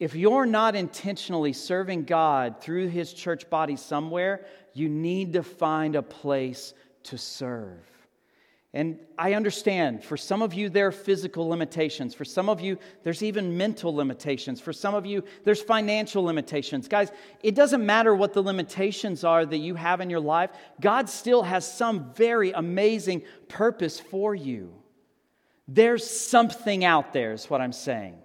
If 0.00 0.14
you're 0.14 0.46
not 0.46 0.74
intentionally 0.74 1.52
serving 1.52 2.04
God 2.04 2.62
through 2.62 2.88
his 2.88 3.12
church 3.12 3.48
body 3.50 3.76
somewhere, 3.76 4.46
you 4.72 4.88
need 4.88 5.34
to 5.34 5.42
find 5.42 5.94
a 5.94 6.02
place 6.02 6.72
to 7.04 7.18
serve. 7.18 7.91
And 8.74 8.98
I 9.18 9.34
understand 9.34 10.02
for 10.02 10.16
some 10.16 10.40
of 10.40 10.54
you, 10.54 10.70
there 10.70 10.86
are 10.86 10.92
physical 10.92 11.46
limitations. 11.46 12.14
For 12.14 12.24
some 12.24 12.48
of 12.48 12.62
you, 12.62 12.78
there's 13.02 13.22
even 13.22 13.58
mental 13.58 13.94
limitations. 13.94 14.62
For 14.62 14.72
some 14.72 14.94
of 14.94 15.04
you, 15.04 15.24
there's 15.44 15.60
financial 15.60 16.22
limitations. 16.24 16.88
Guys, 16.88 17.12
it 17.42 17.54
doesn't 17.54 17.84
matter 17.84 18.14
what 18.14 18.32
the 18.32 18.42
limitations 18.42 19.24
are 19.24 19.44
that 19.44 19.58
you 19.58 19.74
have 19.74 20.00
in 20.00 20.08
your 20.08 20.20
life, 20.20 20.50
God 20.80 21.10
still 21.10 21.42
has 21.42 21.70
some 21.70 22.14
very 22.14 22.52
amazing 22.52 23.22
purpose 23.48 24.00
for 24.00 24.34
you. 24.34 24.72
There's 25.68 26.08
something 26.08 26.82
out 26.82 27.12
there, 27.12 27.32
is 27.32 27.50
what 27.50 27.60
I'm 27.60 27.72
saying. 27.72 28.21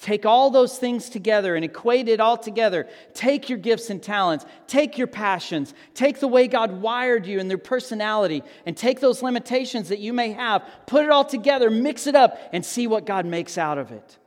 Take 0.00 0.24
all 0.24 0.50
those 0.50 0.78
things 0.78 1.08
together 1.08 1.56
and 1.56 1.64
equate 1.64 2.08
it 2.08 2.20
all 2.20 2.36
together. 2.36 2.86
Take 3.12 3.48
your 3.48 3.58
gifts 3.58 3.90
and 3.90 4.02
talents, 4.02 4.46
take 4.66 4.96
your 4.96 5.06
passions, 5.06 5.74
take 5.94 6.20
the 6.20 6.28
way 6.28 6.46
God 6.46 6.80
wired 6.80 7.26
you 7.26 7.40
and 7.40 7.50
their 7.50 7.58
personality, 7.58 8.42
and 8.66 8.76
take 8.76 9.00
those 9.00 9.22
limitations 9.22 9.88
that 9.88 9.98
you 9.98 10.12
may 10.12 10.32
have, 10.32 10.64
put 10.86 11.04
it 11.04 11.10
all 11.10 11.24
together, 11.24 11.70
mix 11.70 12.06
it 12.06 12.14
up, 12.14 12.38
and 12.52 12.64
see 12.64 12.86
what 12.86 13.04
God 13.04 13.26
makes 13.26 13.58
out 13.58 13.78
of 13.78 13.90
it. 13.90 14.18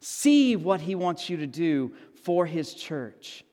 See 0.00 0.54
what 0.54 0.80
He 0.80 0.94
wants 0.94 1.28
you 1.28 1.38
to 1.38 1.46
do 1.46 1.92
for 2.22 2.46
His 2.46 2.72
church. 2.72 3.44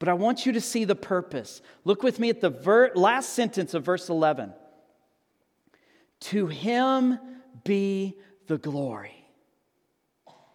But 0.00 0.08
I 0.08 0.14
want 0.14 0.44
you 0.44 0.52
to 0.52 0.60
see 0.60 0.84
the 0.84 0.96
purpose. 0.96 1.62
Look 1.84 2.02
with 2.02 2.18
me 2.18 2.30
at 2.30 2.40
the 2.40 2.50
ver- 2.50 2.92
last 2.94 3.30
sentence 3.30 3.74
of 3.74 3.84
verse 3.84 4.08
11. 4.08 4.52
To 6.20 6.46
Him 6.48 7.18
be 7.62 8.16
the 8.48 8.58
glory 8.58 9.23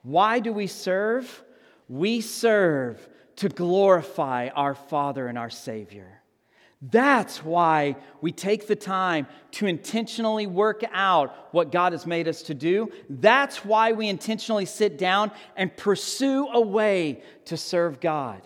why 0.03 0.39
do 0.39 0.53
we 0.53 0.67
serve? 0.67 1.43
We 1.87 2.21
serve 2.21 3.07
to 3.37 3.49
glorify 3.49 4.49
our 4.49 4.75
Father 4.75 5.27
and 5.27 5.37
our 5.37 5.49
Savior. 5.49 6.19
That's 6.81 7.43
why 7.43 7.97
we 8.21 8.31
take 8.31 8.67
the 8.67 8.75
time 8.75 9.27
to 9.51 9.65
intentionally 9.65 10.47
work 10.47 10.83
out 10.93 11.35
what 11.51 11.73
God 11.73 11.91
has 11.91 12.05
made 12.05 12.27
us 12.29 12.43
to 12.43 12.53
do. 12.53 12.89
That's 13.09 13.65
why 13.65 13.91
we 13.91 14.07
intentionally 14.07 14.65
sit 14.65 14.97
down 14.97 15.31
and 15.57 15.75
pursue 15.75 16.47
a 16.47 16.61
way 16.61 17.21
to 17.45 17.57
serve 17.57 17.99
God. 17.99 18.41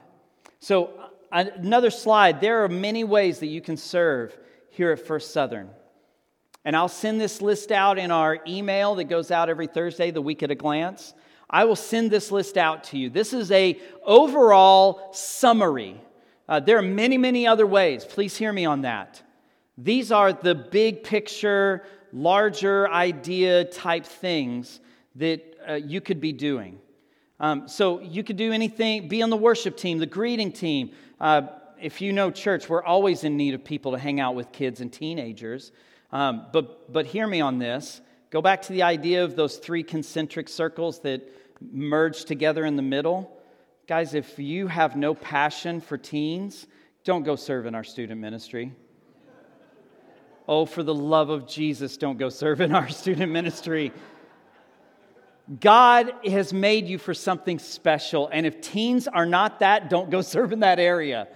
So, 0.60 0.92
uh, 1.32 1.46
another 1.56 1.90
slide 1.90 2.42
there 2.42 2.64
are 2.64 2.70
many 2.70 3.04
ways 3.04 3.40
that 3.40 3.48
you 3.48 3.62
can 3.62 3.78
serve 3.78 4.36
here 4.70 4.92
at 4.92 5.06
First 5.06 5.32
Southern. 5.32 5.70
And 6.66 6.76
I'll 6.76 6.88
send 6.88 7.20
this 7.22 7.42
list 7.42 7.72
out 7.72 8.00
in 8.00 8.10
our 8.10 8.40
email 8.48 8.96
that 8.96 9.06
goes 9.06 9.30
out 9.30 9.50
every 9.50 9.68
Thursday, 9.68 10.10
the 10.12 10.22
week 10.22 10.42
at 10.42 10.50
a 10.50 10.56
glance. 10.56 11.14
I 11.54 11.66
will 11.66 11.76
send 11.76 12.10
this 12.10 12.32
list 12.32 12.58
out 12.58 12.86
to 12.86 12.98
you. 12.98 13.12
This 13.12 13.32
is 13.32 13.52
a 13.52 13.80
overall 14.04 15.14
summary. 15.14 16.02
Uh, 16.50 16.60
there 16.60 16.80
are 16.80 16.82
many, 16.82 17.20
many 17.20 17.46
other 17.46 17.68
ways. 17.68 18.04
Please 18.06 18.36
hear 18.36 18.52
me 18.52 18.66
on 18.66 18.82
that. 18.82 19.22
These 19.78 20.12
are 20.12 20.34
the 20.34 20.56
big 20.56 21.04
picture, 21.04 21.84
larger 22.12 22.90
idea 22.90 23.66
type 23.66 24.04
things 24.04 24.80
that 25.16 25.42
uh, 25.70 25.74
you 25.76 26.02
could 26.02 26.20
be 26.20 26.34
doing. 26.34 26.80
Um, 27.40 27.68
so 27.68 28.00
you 28.02 28.24
could 28.24 28.38
do 28.38 28.52
anything, 28.52 29.08
be 29.08 29.22
on 29.22 29.30
the 29.30 29.38
worship 29.38 29.78
team, 29.78 30.00
the 30.00 30.08
greeting 30.08 30.52
team. 30.52 30.92
Uh, 31.22 31.44
if 31.80 32.02
you 32.02 32.14
know 32.14 32.32
church, 32.32 32.68
we're 32.68 32.84
always 32.84 33.24
in 33.24 33.38
need 33.38 33.54
of 33.54 33.64
people 33.64 33.92
to 33.92 34.00
hang 34.00 34.20
out 34.20 34.34
with 34.34 34.52
kids 34.52 34.82
and 34.82 34.92
teenagers. 34.92 35.72
Um, 36.12 36.48
but, 36.52 36.92
but 36.92 37.06
hear 37.06 37.28
me 37.28 37.42
on 37.42 37.60
this. 37.60 38.02
Go 38.32 38.42
back 38.42 38.64
to 38.64 38.74
the 38.74 38.82
idea 38.82 39.24
of 39.24 39.36
those 39.36 39.58
three 39.58 39.84
concentric 39.84 40.50
circles 40.50 41.00
that 41.02 41.22
merged 41.72 42.28
together 42.28 42.66
in 42.66 42.76
the 42.76 42.82
middle. 42.82 43.40
Guys, 43.88 44.14
if 44.14 44.40
you 44.40 44.68
have 44.68 44.96
no 44.96 45.14
passion 45.14 45.82
for 45.82 45.98
teens, 45.98 46.68
don't 47.04 47.24
go 47.24 47.36
serve 47.36 47.66
in 47.66 47.76
our 47.76 47.84
student 47.84 48.22
ministry. 48.22 48.74
Oh, 50.48 50.66
for 50.66 50.84
the 50.84 50.94
love 50.94 51.30
of 51.30 51.48
Jesus, 51.48 51.98
don't 51.98 52.18
go 52.18 52.30
serve 52.30 52.62
in 52.62 52.74
our 52.74 52.90
student 53.02 53.32
ministry. 53.32 53.92
God 55.60 56.14
has 56.26 56.54
made 56.54 56.88
you 56.88 56.98
for 56.98 57.14
something 57.14 57.60
special, 57.60 58.30
and 58.32 58.46
if 58.46 58.62
teens 58.62 59.08
are 59.08 59.26
not 59.26 59.60
that, 59.60 59.90
don't 59.90 60.10
go 60.10 60.22
serve 60.22 60.54
in 60.54 60.62
that 60.62 60.80
area. 60.80 61.28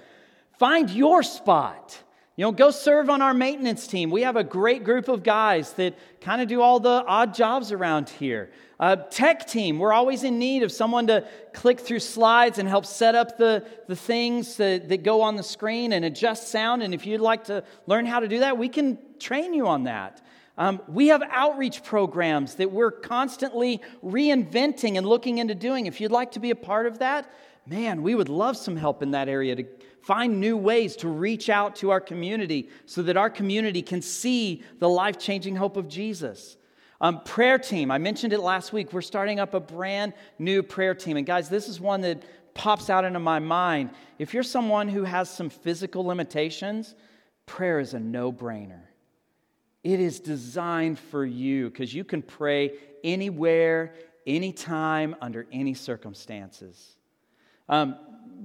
Find 0.58 0.90
your 0.90 1.24
spot. 1.24 2.02
You 2.38 2.44
know, 2.44 2.52
go 2.52 2.70
serve 2.70 3.10
on 3.10 3.24
our 3.24 3.34
maintenance 3.34 3.88
team. 3.88 4.12
We 4.12 4.22
have 4.22 4.36
a 4.36 4.44
great 4.44 4.84
group 4.84 5.08
of 5.08 5.24
guys 5.24 5.74
that 5.74 5.96
kind 6.22 6.40
of 6.40 6.48
do 6.48 6.62
all 6.62 6.80
the 6.80 7.04
odd 7.08 7.34
jobs 7.34 7.72
around 7.72 8.10
here. 8.10 8.52
Uh, 8.80 8.96
tech 8.96 9.48
team, 9.48 9.80
we're 9.80 9.92
always 9.92 10.24
in 10.24 10.38
need 10.38 10.62
of 10.62 10.72
someone 10.72 11.08
to 11.08 11.28
click 11.52 11.80
through 11.80 12.00
slides 12.00 12.60
and 12.60 12.70
help 12.70 12.86
set 12.86 13.16
up 13.16 13.40
the, 13.40 13.66
the 13.88 13.96
things 13.96 14.56
that, 14.58 14.88
that 14.88 15.02
go 15.02 15.24
on 15.24 15.36
the 15.36 15.42
screen 15.42 15.94
and 15.94 16.06
adjust 16.06 16.50
sound. 16.50 16.84
And 16.84 16.94
if 16.94 17.08
you'd 17.08 17.22
like 17.22 17.46
to 17.46 17.64
learn 17.88 18.06
how 18.06 18.20
to 18.20 18.28
do 18.28 18.42
that, 18.42 18.56
we 18.56 18.70
can 18.70 19.00
train 19.18 19.56
you 19.56 19.66
on 19.66 19.86
that. 19.86 20.22
Um, 20.60 20.80
we 20.88 21.08
have 21.08 21.24
outreach 21.32 21.84
programs 21.84 22.54
that 22.56 22.72
we're 22.72 22.92
constantly 22.92 23.82
reinventing 24.04 24.96
and 25.00 25.08
looking 25.08 25.40
into 25.40 25.56
doing. 25.56 25.88
If 25.88 26.00
you'd 26.00 26.12
like 26.12 26.34
to 26.34 26.40
be 26.40 26.52
a 26.52 26.56
part 26.56 26.86
of 26.86 27.00
that, 27.00 27.32
man, 27.66 28.04
we 28.04 28.14
would 28.14 28.30
love 28.30 28.58
some 28.58 28.78
help 28.78 29.02
in 29.02 29.12
that 29.12 29.28
area 29.28 29.56
to 29.56 29.66
find 30.08 30.40
new 30.40 30.56
ways 30.56 30.96
to 30.96 31.10
reach 31.10 31.50
out 31.50 31.76
to 31.76 31.90
our 31.90 32.00
community 32.00 32.70
so 32.86 33.02
that 33.02 33.18
our 33.18 33.30
community 33.30 33.82
can 33.82 34.02
see 34.02 34.64
the 34.80 34.88
life 34.88 35.20
changing 35.20 35.54
hope 35.54 35.76
of 35.76 35.90
Jesus. 35.90 36.56
Um, 37.02 37.22
prayer 37.26 37.60
team, 37.60 37.92
I 37.92 37.98
mentioned 37.98 38.32
it 38.32 38.40
last 38.40 38.72
week. 38.72 38.94
We're 38.94 39.02
starting 39.02 39.38
up 39.38 39.54
a 39.54 39.60
brand 39.60 40.14
new 40.40 40.64
prayer 40.64 40.96
team. 40.96 41.18
And 41.18 41.26
guys, 41.28 41.50
this 41.50 41.68
is 41.68 41.82
one 41.82 42.00
that 42.02 42.24
pops 42.54 42.90
out 42.90 43.04
into 43.04 43.20
my 43.20 43.40
mind. 43.40 43.90
If 44.18 44.34
you're 44.34 44.44
someone 44.44 44.88
who 44.88 45.04
has 45.04 45.30
some 45.30 45.50
physical 45.50 46.06
limitations, 46.06 46.96
prayer 47.46 47.82
is 47.82 47.94
a 47.94 48.00
no 48.00 48.32
brainer. 48.32 48.84
It 49.84 50.00
is 50.00 50.22
designed 50.22 51.00
for 51.00 51.26
you 51.26 51.70
because 51.70 51.94
you 51.94 52.06
can 52.06 52.22
pray 52.22 52.78
anywhere, 53.04 53.94
anytime, 54.26 55.18
under 55.20 55.46
any 55.52 55.74
circumstances. 55.74 56.96
Um, 57.68 57.98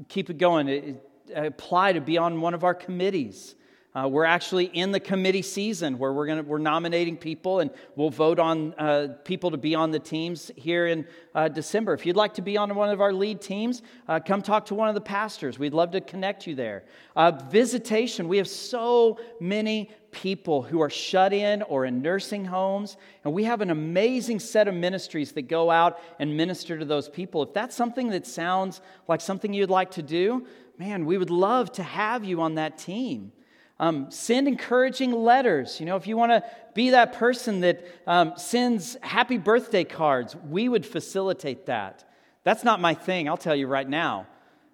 keep 0.08 0.28
it 0.28 0.38
going. 0.38 0.68
It, 0.68 1.08
apply 1.34 1.92
to 1.94 2.00
be 2.00 2.18
on 2.18 2.40
one 2.40 2.54
of 2.54 2.64
our 2.64 2.74
committees. 2.74 3.54
Uh, 3.94 4.08
we're 4.08 4.24
actually 4.24 4.64
in 4.64 4.90
the 4.90 5.00
committee 5.00 5.42
season 5.42 5.98
where 5.98 6.14
we're, 6.14 6.26
gonna, 6.26 6.42
we're 6.42 6.56
nominating 6.56 7.14
people 7.14 7.60
and 7.60 7.70
we'll 7.94 8.08
vote 8.08 8.38
on 8.38 8.72
uh, 8.74 9.08
people 9.22 9.50
to 9.50 9.58
be 9.58 9.74
on 9.74 9.90
the 9.90 9.98
teams 9.98 10.50
here 10.56 10.86
in 10.86 11.06
uh, 11.34 11.46
December. 11.46 11.92
If 11.92 12.06
you'd 12.06 12.16
like 12.16 12.32
to 12.34 12.42
be 12.42 12.56
on 12.56 12.74
one 12.74 12.88
of 12.88 13.02
our 13.02 13.12
lead 13.12 13.42
teams, 13.42 13.82
uh, 14.08 14.18
come 14.18 14.40
talk 14.40 14.64
to 14.66 14.74
one 14.74 14.88
of 14.88 14.94
the 14.94 15.02
pastors. 15.02 15.58
We'd 15.58 15.74
love 15.74 15.90
to 15.90 16.00
connect 16.00 16.46
you 16.46 16.54
there. 16.54 16.84
Uh, 17.14 17.32
visitation, 17.50 18.28
we 18.28 18.38
have 18.38 18.48
so 18.48 19.18
many 19.40 19.90
people 20.10 20.62
who 20.62 20.80
are 20.80 20.90
shut 20.90 21.34
in 21.34 21.60
or 21.62 21.84
in 21.84 22.00
nursing 22.00 22.46
homes, 22.46 22.96
and 23.24 23.34
we 23.34 23.44
have 23.44 23.60
an 23.60 23.70
amazing 23.70 24.38
set 24.40 24.68
of 24.68 24.74
ministries 24.74 25.32
that 25.32 25.48
go 25.48 25.70
out 25.70 25.98
and 26.18 26.34
minister 26.34 26.78
to 26.78 26.84
those 26.86 27.10
people. 27.10 27.42
If 27.42 27.52
that's 27.52 27.76
something 27.76 28.08
that 28.10 28.26
sounds 28.26 28.80
like 29.06 29.20
something 29.20 29.52
you'd 29.52 29.70
like 29.70 29.90
to 29.92 30.02
do, 30.02 30.46
man, 30.82 31.06
we 31.06 31.16
would 31.16 31.30
love 31.30 31.70
to 31.70 31.82
have 31.82 32.24
you 32.24 32.40
on 32.40 32.56
that 32.56 32.76
team. 32.76 33.30
Um, 33.78 34.10
send 34.10 34.48
encouraging 34.48 35.12
letters. 35.12 35.78
You 35.78 35.86
know, 35.86 35.94
if 35.94 36.08
you 36.08 36.16
want 36.16 36.32
to 36.32 36.44
be 36.74 36.90
that 36.90 37.12
person 37.12 37.60
that 37.60 37.86
um, 38.06 38.32
sends 38.36 38.96
happy 39.00 39.38
birthday 39.38 39.84
cards, 39.84 40.34
we 40.34 40.68
would 40.68 40.84
facilitate 40.84 41.66
that. 41.66 42.04
That's 42.42 42.64
not 42.64 42.80
my 42.80 42.94
thing, 42.94 43.28
I'll 43.28 43.36
tell 43.36 43.54
you 43.54 43.68
right 43.68 43.88
now. 43.88 44.26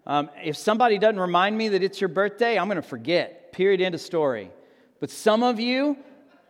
Um, 0.07 0.31
if 0.43 0.57
somebody 0.57 0.97
doesn't 0.97 1.21
remind 1.21 1.59
me 1.59 1.69
that 1.69 1.83
it's 1.83 2.01
your 2.01 2.09
birthday, 2.09 2.59
I'm 2.59 2.69
going 2.69 2.77
to 2.77 2.83
forget. 2.83 3.53
Period. 3.53 3.83
End 3.83 3.95
of 3.95 4.01
story. 4.01 4.51
But 5.01 5.11
some 5.11 5.43
of 5.43 5.61
you, 5.61 5.99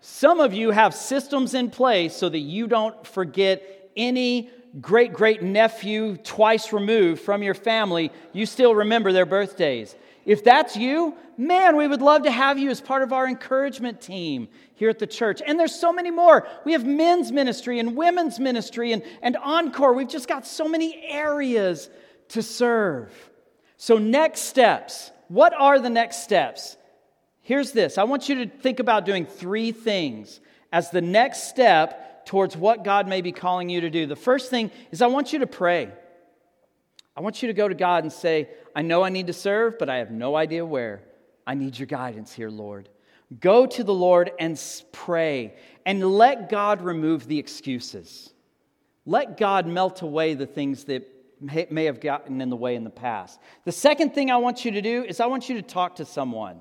some 0.00 0.38
of 0.38 0.54
you 0.54 0.70
have 0.70 0.94
systems 0.94 1.54
in 1.54 1.70
place 1.70 2.14
so 2.14 2.28
that 2.28 2.38
you 2.38 2.68
don't 2.68 3.04
forget 3.04 3.90
any 3.96 4.50
great 4.80 5.12
great 5.12 5.42
nephew 5.42 6.16
twice 6.16 6.72
removed 6.72 7.20
from 7.22 7.42
your 7.42 7.54
family, 7.54 8.12
you 8.32 8.46
still 8.46 8.74
remember 8.74 9.12
their 9.12 9.26
birthdays. 9.26 9.94
If 10.24 10.44
that's 10.44 10.76
you, 10.76 11.16
man, 11.38 11.76
we 11.76 11.88
would 11.88 12.02
love 12.02 12.24
to 12.24 12.30
have 12.30 12.58
you 12.58 12.68
as 12.68 12.82
part 12.82 13.02
of 13.02 13.14
our 13.14 13.26
encouragement 13.26 14.02
team 14.02 14.48
here 14.74 14.90
at 14.90 14.98
the 14.98 15.06
church. 15.06 15.40
And 15.44 15.58
there's 15.58 15.74
so 15.74 15.90
many 15.90 16.10
more. 16.10 16.46
We 16.66 16.72
have 16.72 16.84
men's 16.84 17.32
ministry 17.32 17.78
and 17.78 17.96
women's 17.96 18.38
ministry 18.38 18.92
and, 18.92 19.02
and 19.22 19.38
encore. 19.38 19.94
We've 19.94 20.08
just 20.08 20.28
got 20.28 20.46
so 20.46 20.68
many 20.68 21.02
areas 21.08 21.88
to 22.28 22.42
serve. 22.42 23.10
So, 23.78 23.96
next 23.96 24.42
steps. 24.42 25.10
What 25.28 25.54
are 25.54 25.78
the 25.78 25.90
next 25.90 26.24
steps? 26.24 26.76
Here's 27.40 27.72
this 27.72 27.96
I 27.96 28.04
want 28.04 28.28
you 28.28 28.44
to 28.44 28.46
think 28.46 28.80
about 28.80 29.06
doing 29.06 29.24
three 29.24 29.72
things 29.72 30.40
as 30.72 30.90
the 30.90 31.00
next 31.00 31.44
step 31.48 32.17
towards 32.28 32.54
what 32.54 32.84
God 32.84 33.08
may 33.08 33.22
be 33.22 33.32
calling 33.32 33.70
you 33.70 33.80
to 33.80 33.88
do. 33.88 34.04
The 34.04 34.14
first 34.14 34.50
thing 34.50 34.70
is 34.90 35.00
I 35.00 35.06
want 35.06 35.32
you 35.32 35.38
to 35.38 35.46
pray. 35.46 35.90
I 37.16 37.22
want 37.22 37.42
you 37.42 37.46
to 37.46 37.54
go 37.54 37.66
to 37.66 37.74
God 37.74 38.04
and 38.04 38.12
say, 38.12 38.50
I 38.76 38.82
know 38.82 39.02
I 39.02 39.08
need 39.08 39.28
to 39.28 39.32
serve, 39.32 39.78
but 39.78 39.88
I 39.88 39.96
have 39.96 40.10
no 40.10 40.36
idea 40.36 40.62
where. 40.64 41.00
I 41.46 41.54
need 41.54 41.78
your 41.78 41.86
guidance 41.86 42.30
here, 42.34 42.50
Lord. 42.50 42.90
Go 43.40 43.64
to 43.64 43.82
the 43.82 43.94
Lord 43.94 44.30
and 44.38 44.62
pray 44.92 45.54
and 45.86 46.04
let 46.18 46.50
God 46.50 46.82
remove 46.82 47.26
the 47.26 47.38
excuses. 47.38 48.30
Let 49.06 49.38
God 49.38 49.66
melt 49.66 50.02
away 50.02 50.34
the 50.34 50.46
things 50.46 50.84
that 50.84 51.08
may 51.40 51.86
have 51.86 51.98
gotten 51.98 52.42
in 52.42 52.50
the 52.50 52.56
way 52.56 52.74
in 52.74 52.84
the 52.84 52.90
past. 52.90 53.40
The 53.64 53.72
second 53.72 54.14
thing 54.14 54.30
I 54.30 54.36
want 54.36 54.66
you 54.66 54.72
to 54.72 54.82
do 54.82 55.02
is 55.02 55.18
I 55.18 55.26
want 55.26 55.48
you 55.48 55.54
to 55.54 55.62
talk 55.62 55.96
to 55.96 56.04
someone. 56.04 56.60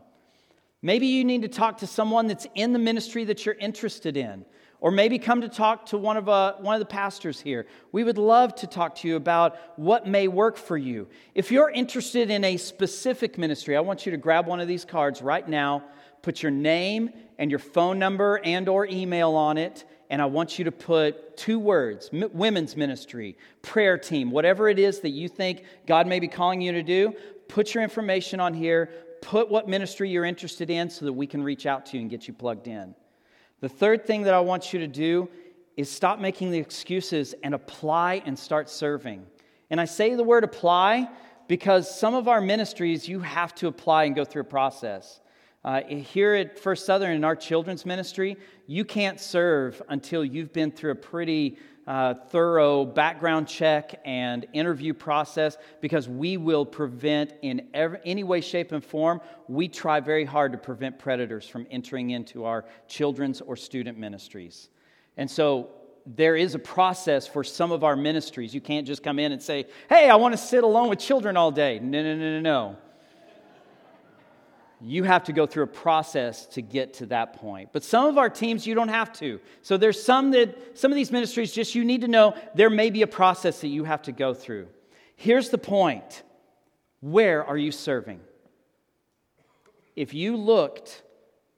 Maybe 0.82 1.08
you 1.08 1.26
need 1.26 1.42
to 1.42 1.50
talk 1.50 1.80
to 1.80 1.88
someone 1.88 2.28
that's 2.28 2.48
in 2.56 2.72
the 2.72 2.80
ministry 2.80 3.26
that 3.26 3.46
you're 3.46 3.56
interested 3.56 4.16
in. 4.16 4.46
Or 4.80 4.92
maybe 4.92 5.18
come 5.18 5.42
to 5.42 5.50
talk 5.50 5.88
to 5.88 5.98
one 5.98 6.18
of, 6.18 6.30
uh, 6.30 6.54
one 6.60 6.76
of 6.76 6.80
the 6.80 6.86
pastors 6.86 7.40
here. 7.40 7.66
We 7.92 8.04
would 8.04 8.20
love 8.20 8.54
to 8.56 8.68
talk 8.68 8.96
to 8.98 9.08
you 9.08 9.16
about 9.16 9.58
what 9.76 10.08
may 10.08 10.28
work 10.28 10.56
for 10.56 10.78
you. 10.78 11.08
If 11.34 11.52
you're 11.52 11.72
interested 11.72 12.30
in 12.30 12.44
a 12.44 12.58
specific 12.58 13.40
ministry, 13.40 13.76
I 13.76 13.80
want 13.80 14.06
you 14.06 14.12
to 14.12 14.18
grab 14.18 14.46
one 14.46 14.60
of 14.60 14.68
these 14.68 14.86
cards 14.86 15.22
right 15.22 15.48
now, 15.48 15.84
put 16.22 16.44
your 16.44 16.52
name 16.52 17.10
and 17.40 17.50
your 17.50 17.60
phone 17.60 17.98
number 17.98 18.40
and 18.44 18.70
or 18.70 18.86
email 18.86 19.34
on 19.34 19.58
it, 19.58 19.84
and 20.10 20.22
I 20.22 20.26
want 20.26 20.58
you 20.60 20.66
to 20.66 20.72
put 20.72 21.36
two 21.38 21.60
words, 21.60 22.10
women's 22.12 22.78
ministry, 22.78 23.38
prayer 23.62 23.98
team, 23.98 24.32
whatever 24.32 24.70
it 24.70 24.80
is 24.80 25.00
that 25.02 25.10
you 25.10 25.28
think 25.28 25.64
God 25.86 26.08
may 26.08 26.20
be 26.20 26.28
calling 26.28 26.62
you 26.62 26.72
to 26.72 26.84
do, 26.84 27.14
put 27.48 27.74
your 27.74 27.84
information 27.84 28.40
on 28.40 28.54
here, 28.54 28.90
put 29.22 29.50
what 29.50 29.68
ministry 29.68 30.10
you're 30.10 30.26
interested 30.26 30.70
in 30.70 30.90
so 30.90 31.06
that 31.06 31.14
we 31.14 31.28
can 31.28 31.44
reach 31.44 31.66
out 31.66 31.86
to 31.88 31.98
you 31.98 32.02
and 32.02 32.10
get 32.10 32.28
you 32.28 32.34
plugged 32.34 32.68
in. 32.68 32.96
The 33.60 33.70
third 33.70 34.06
thing 34.06 34.24
that 34.24 34.34
I 34.34 34.40
want 34.40 34.72
you 34.72 34.80
to 34.80 34.88
do 34.88 35.30
is 35.76 35.90
stop 35.90 36.20
making 36.20 36.52
the 36.52 36.60
excuses 36.60 37.34
and 37.44 37.56
apply 37.56 38.22
and 38.26 38.38
start 38.38 38.70
serving. 38.70 39.26
And 39.70 39.82
I 39.82 39.86
say 39.86 40.16
the 40.16 40.24
word 40.24 40.44
apply 40.44 41.10
because 41.48 41.94
some 41.94 42.14
of 42.14 42.28
our 42.28 42.42
ministries 42.42 43.08
you 43.08 43.20
have 43.20 43.56
to 43.56 43.68
apply 43.68 44.06
and 44.06 44.16
go 44.16 44.26
through 44.26 44.42
a 44.42 44.46
process. 44.46 45.22
Uh, 45.64 45.82
here 45.84 46.34
at 46.34 46.58
First 46.58 46.86
Southern 46.86 47.12
in 47.12 47.24
our 47.24 47.36
children's 47.36 47.86
ministry, 47.86 48.38
you 48.68 48.86
can't 48.86 49.20
serve 49.20 49.82
until 49.90 50.24
you've 50.24 50.54
been 50.54 50.72
through 50.72 50.92
a 50.92 50.96
pretty 50.96 51.58
uh, 51.88 52.14
thorough 52.14 52.86
background 52.86 53.48
check 53.48 54.00
and 54.06 54.46
interview 54.54 54.94
process 54.94 55.58
because 55.82 56.10
we 56.10 56.36
will 56.38 56.66
prevent, 56.66 57.34
in 57.42 57.68
any 57.74 58.24
way, 58.24 58.42
shape, 58.42 58.74
and 58.74 58.84
form, 58.84 59.22
we 59.48 59.68
try 59.68 60.00
very 60.00 60.26
hard 60.26 60.52
to 60.52 60.58
prevent 60.58 61.00
predators 61.00 61.48
from 61.48 61.66
entering 61.72 62.10
into 62.10 62.44
our 62.44 62.66
children's 62.88 63.40
or 63.40 63.56
student 63.56 63.98
ministries. 63.98 64.70
And 65.16 65.32
so 65.32 65.70
there 66.06 66.36
is 66.36 66.56
a 66.56 66.60
process 66.60 67.26
for 67.26 67.44
some 67.44 67.72
of 67.72 67.84
our 67.84 67.96
ministries. 67.96 68.54
You 68.54 68.62
can't 68.62 68.86
just 68.86 69.02
come 69.02 69.18
in 69.18 69.32
and 69.32 69.42
say, 69.42 69.66
hey, 69.90 70.10
I 70.10 70.16
want 70.16 70.34
to 70.34 70.38
sit 70.38 70.64
alone 70.64 70.90
with 70.90 71.00
children 71.00 71.38
all 71.38 71.52
day. 71.52 71.80
No, 71.80 72.04
no, 72.04 72.16
no, 72.16 72.32
no, 72.32 72.40
no 72.42 72.78
you 74.80 75.04
have 75.04 75.24
to 75.24 75.34
go 75.34 75.46
through 75.46 75.64
a 75.64 75.68
process 75.68 76.46
to 76.48 76.62
get 76.62 76.96
to 76.96 77.08
that 77.08 77.34
point. 77.34 77.70
But 77.74 77.84
some 77.84 78.06
of 78.06 78.18
our 78.18 78.30
teams, 78.30 78.68
you 78.68 78.76
don't 78.76 78.90
have 78.90 79.12
to. 79.14 79.40
So 79.62 79.78
there's 79.78 80.02
some 80.02 80.32
that, 80.32 80.78
some 80.78 80.92
of 80.92 80.96
these 80.96 81.12
ministries, 81.12 81.52
just 81.52 81.74
you 81.74 81.84
need 81.84 82.02
to 82.02 82.08
know 82.08 82.36
there 82.54 82.70
may 82.70 82.90
be 82.90 83.02
a 83.02 83.08
process 83.08 83.62
that 83.62 83.70
you 83.70 83.86
have 83.86 84.04
to 84.04 84.12
go 84.12 84.34
through. 84.34 84.68
Here's 85.16 85.50
the 85.50 85.58
point 85.58 86.24
where 87.00 87.44
are 87.44 87.58
you 87.58 87.72
serving? 87.72 88.20
If 89.96 90.14
you 90.14 90.36
looked 90.36 91.02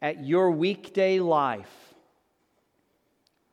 at 0.01 0.23
your 0.23 0.51
weekday 0.51 1.19
life, 1.19 1.93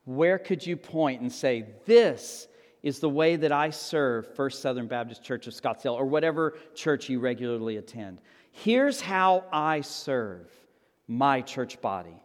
where 0.05 0.38
could 0.38 0.64
you 0.64 0.76
point 0.76 1.20
and 1.20 1.33
say, 1.33 1.66
This 1.87 2.46
is 2.87 3.01
the 3.01 3.09
way 3.09 3.35
that 3.35 3.51
I 3.51 3.70
serve 3.70 4.33
First 4.37 4.62
Southern 4.62 4.87
Baptist 4.87 5.20
Church 5.20 5.49
of 5.49 5.55
Scottsdale 5.55 5.94
or 5.94 6.07
whatever 6.07 6.57
church 6.77 7.09
you 7.09 7.18
regularly 7.18 7.79
attend? 7.79 8.20
Here's 8.53 9.01
how 9.01 9.42
I 9.53 9.81
serve 9.81 10.49
my 11.09 11.40
church 11.40 11.81
body. 11.81 12.22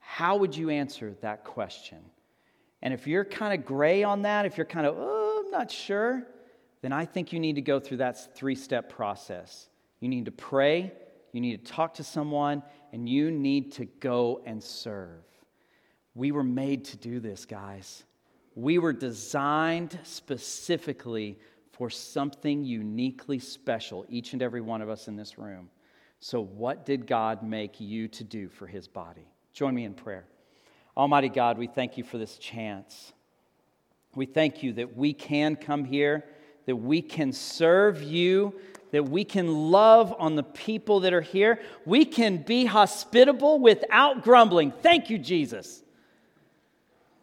How 0.00 0.36
would 0.36 0.54
you 0.54 0.68
answer 0.68 1.14
that 1.22 1.44
question? 1.44 2.00
And 2.82 2.92
if 2.92 3.06
you're 3.06 3.24
kind 3.24 3.58
of 3.58 3.64
gray 3.64 4.02
on 4.02 4.20
that, 4.22 4.44
if 4.44 4.58
you're 4.58 4.66
kind 4.66 4.86
of, 4.86 4.94
oh, 4.98 5.42
I'm 5.42 5.50
not 5.50 5.70
sure, 5.70 6.26
then 6.82 6.92
I 6.92 7.06
think 7.06 7.32
you 7.32 7.40
need 7.40 7.54
to 7.54 7.62
go 7.62 7.80
through 7.80 7.96
that 7.96 8.36
three 8.36 8.56
step 8.56 8.90
process. 8.90 9.70
You 10.00 10.10
need 10.10 10.26
to 10.26 10.32
pray, 10.32 10.92
you 11.32 11.40
need 11.40 11.64
to 11.64 11.72
talk 11.72 11.94
to 11.94 12.04
someone, 12.04 12.62
and 12.92 13.08
you 13.08 13.30
need 13.30 13.72
to 13.72 13.86
go 13.86 14.42
and 14.44 14.62
serve. 14.62 15.24
We 16.14 16.30
were 16.30 16.44
made 16.44 16.84
to 16.84 16.98
do 16.98 17.20
this, 17.20 17.46
guys. 17.46 18.04
We 18.54 18.78
were 18.78 18.92
designed 18.92 19.98
specifically 20.04 21.38
for 21.72 21.90
something 21.90 22.64
uniquely 22.64 23.38
special, 23.38 24.06
each 24.08 24.32
and 24.32 24.42
every 24.42 24.60
one 24.60 24.80
of 24.80 24.88
us 24.88 25.08
in 25.08 25.16
this 25.16 25.38
room. 25.38 25.70
So, 26.20 26.42
what 26.42 26.86
did 26.86 27.06
God 27.06 27.42
make 27.42 27.80
you 27.80 28.08
to 28.08 28.24
do 28.24 28.48
for 28.48 28.66
his 28.66 28.88
body? 28.88 29.26
Join 29.52 29.74
me 29.74 29.84
in 29.84 29.94
prayer. 29.94 30.24
Almighty 30.96 31.28
God, 31.28 31.58
we 31.58 31.66
thank 31.66 31.98
you 31.98 32.04
for 32.04 32.18
this 32.18 32.38
chance. 32.38 33.12
We 34.14 34.26
thank 34.26 34.62
you 34.62 34.72
that 34.74 34.96
we 34.96 35.12
can 35.12 35.56
come 35.56 35.84
here, 35.84 36.24
that 36.66 36.76
we 36.76 37.02
can 37.02 37.32
serve 37.32 38.02
you, 38.02 38.54
that 38.92 39.08
we 39.08 39.24
can 39.24 39.70
love 39.72 40.14
on 40.18 40.36
the 40.36 40.44
people 40.44 41.00
that 41.00 41.12
are 41.12 41.20
here. 41.20 41.60
We 41.84 42.04
can 42.04 42.38
be 42.38 42.64
hospitable 42.64 43.58
without 43.58 44.22
grumbling. 44.22 44.70
Thank 44.70 45.10
you, 45.10 45.18
Jesus. 45.18 45.82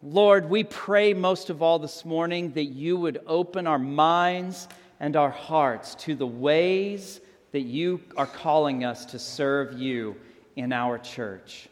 Lord, 0.02 0.50
we 0.50 0.64
pray 0.64 1.14
most 1.14 1.48
of 1.48 1.62
all 1.62 1.78
this 1.78 2.04
morning 2.04 2.52
that 2.54 2.64
you 2.64 2.96
would 2.96 3.20
open 3.24 3.68
our 3.68 3.78
minds 3.78 4.66
and 4.98 5.14
our 5.14 5.30
hearts 5.30 5.94
to 5.96 6.16
the 6.16 6.26
ways 6.26 7.20
that 7.52 7.60
you 7.60 8.00
are 8.16 8.26
calling 8.26 8.82
us 8.82 9.06
to 9.06 9.18
serve 9.20 9.78
you 9.78 10.16
in 10.56 10.72
our 10.72 10.98
church. 10.98 11.68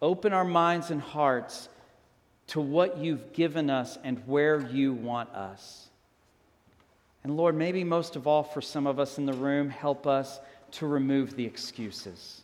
Open 0.00 0.32
our 0.32 0.44
minds 0.44 0.92
and 0.92 1.00
hearts 1.00 1.68
to 2.48 2.60
what 2.60 2.98
you've 2.98 3.32
given 3.32 3.68
us 3.68 3.98
and 4.04 4.22
where 4.26 4.60
you 4.60 4.92
want 4.92 5.30
us. 5.30 5.88
And 7.24 7.36
Lord, 7.36 7.56
maybe 7.56 7.82
most 7.82 8.14
of 8.14 8.28
all 8.28 8.44
for 8.44 8.60
some 8.60 8.86
of 8.86 9.00
us 9.00 9.18
in 9.18 9.26
the 9.26 9.32
room, 9.32 9.68
help 9.68 10.06
us 10.06 10.38
to 10.72 10.86
remove 10.86 11.34
the 11.34 11.44
excuses. 11.44 12.40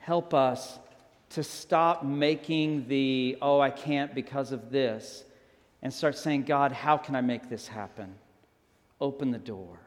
Help 0.00 0.34
us 0.34 0.78
to 1.30 1.42
stop 1.42 2.04
making 2.04 2.88
the, 2.88 3.36
oh, 3.42 3.60
I 3.60 3.70
can't 3.70 4.14
because 4.14 4.52
of 4.52 4.70
this, 4.70 5.24
and 5.82 5.92
start 5.92 6.16
saying, 6.16 6.42
God, 6.42 6.72
how 6.72 6.96
can 6.96 7.14
I 7.14 7.20
make 7.20 7.48
this 7.48 7.68
happen? 7.68 8.14
Open 9.00 9.30
the 9.30 9.38
door. 9.38 9.78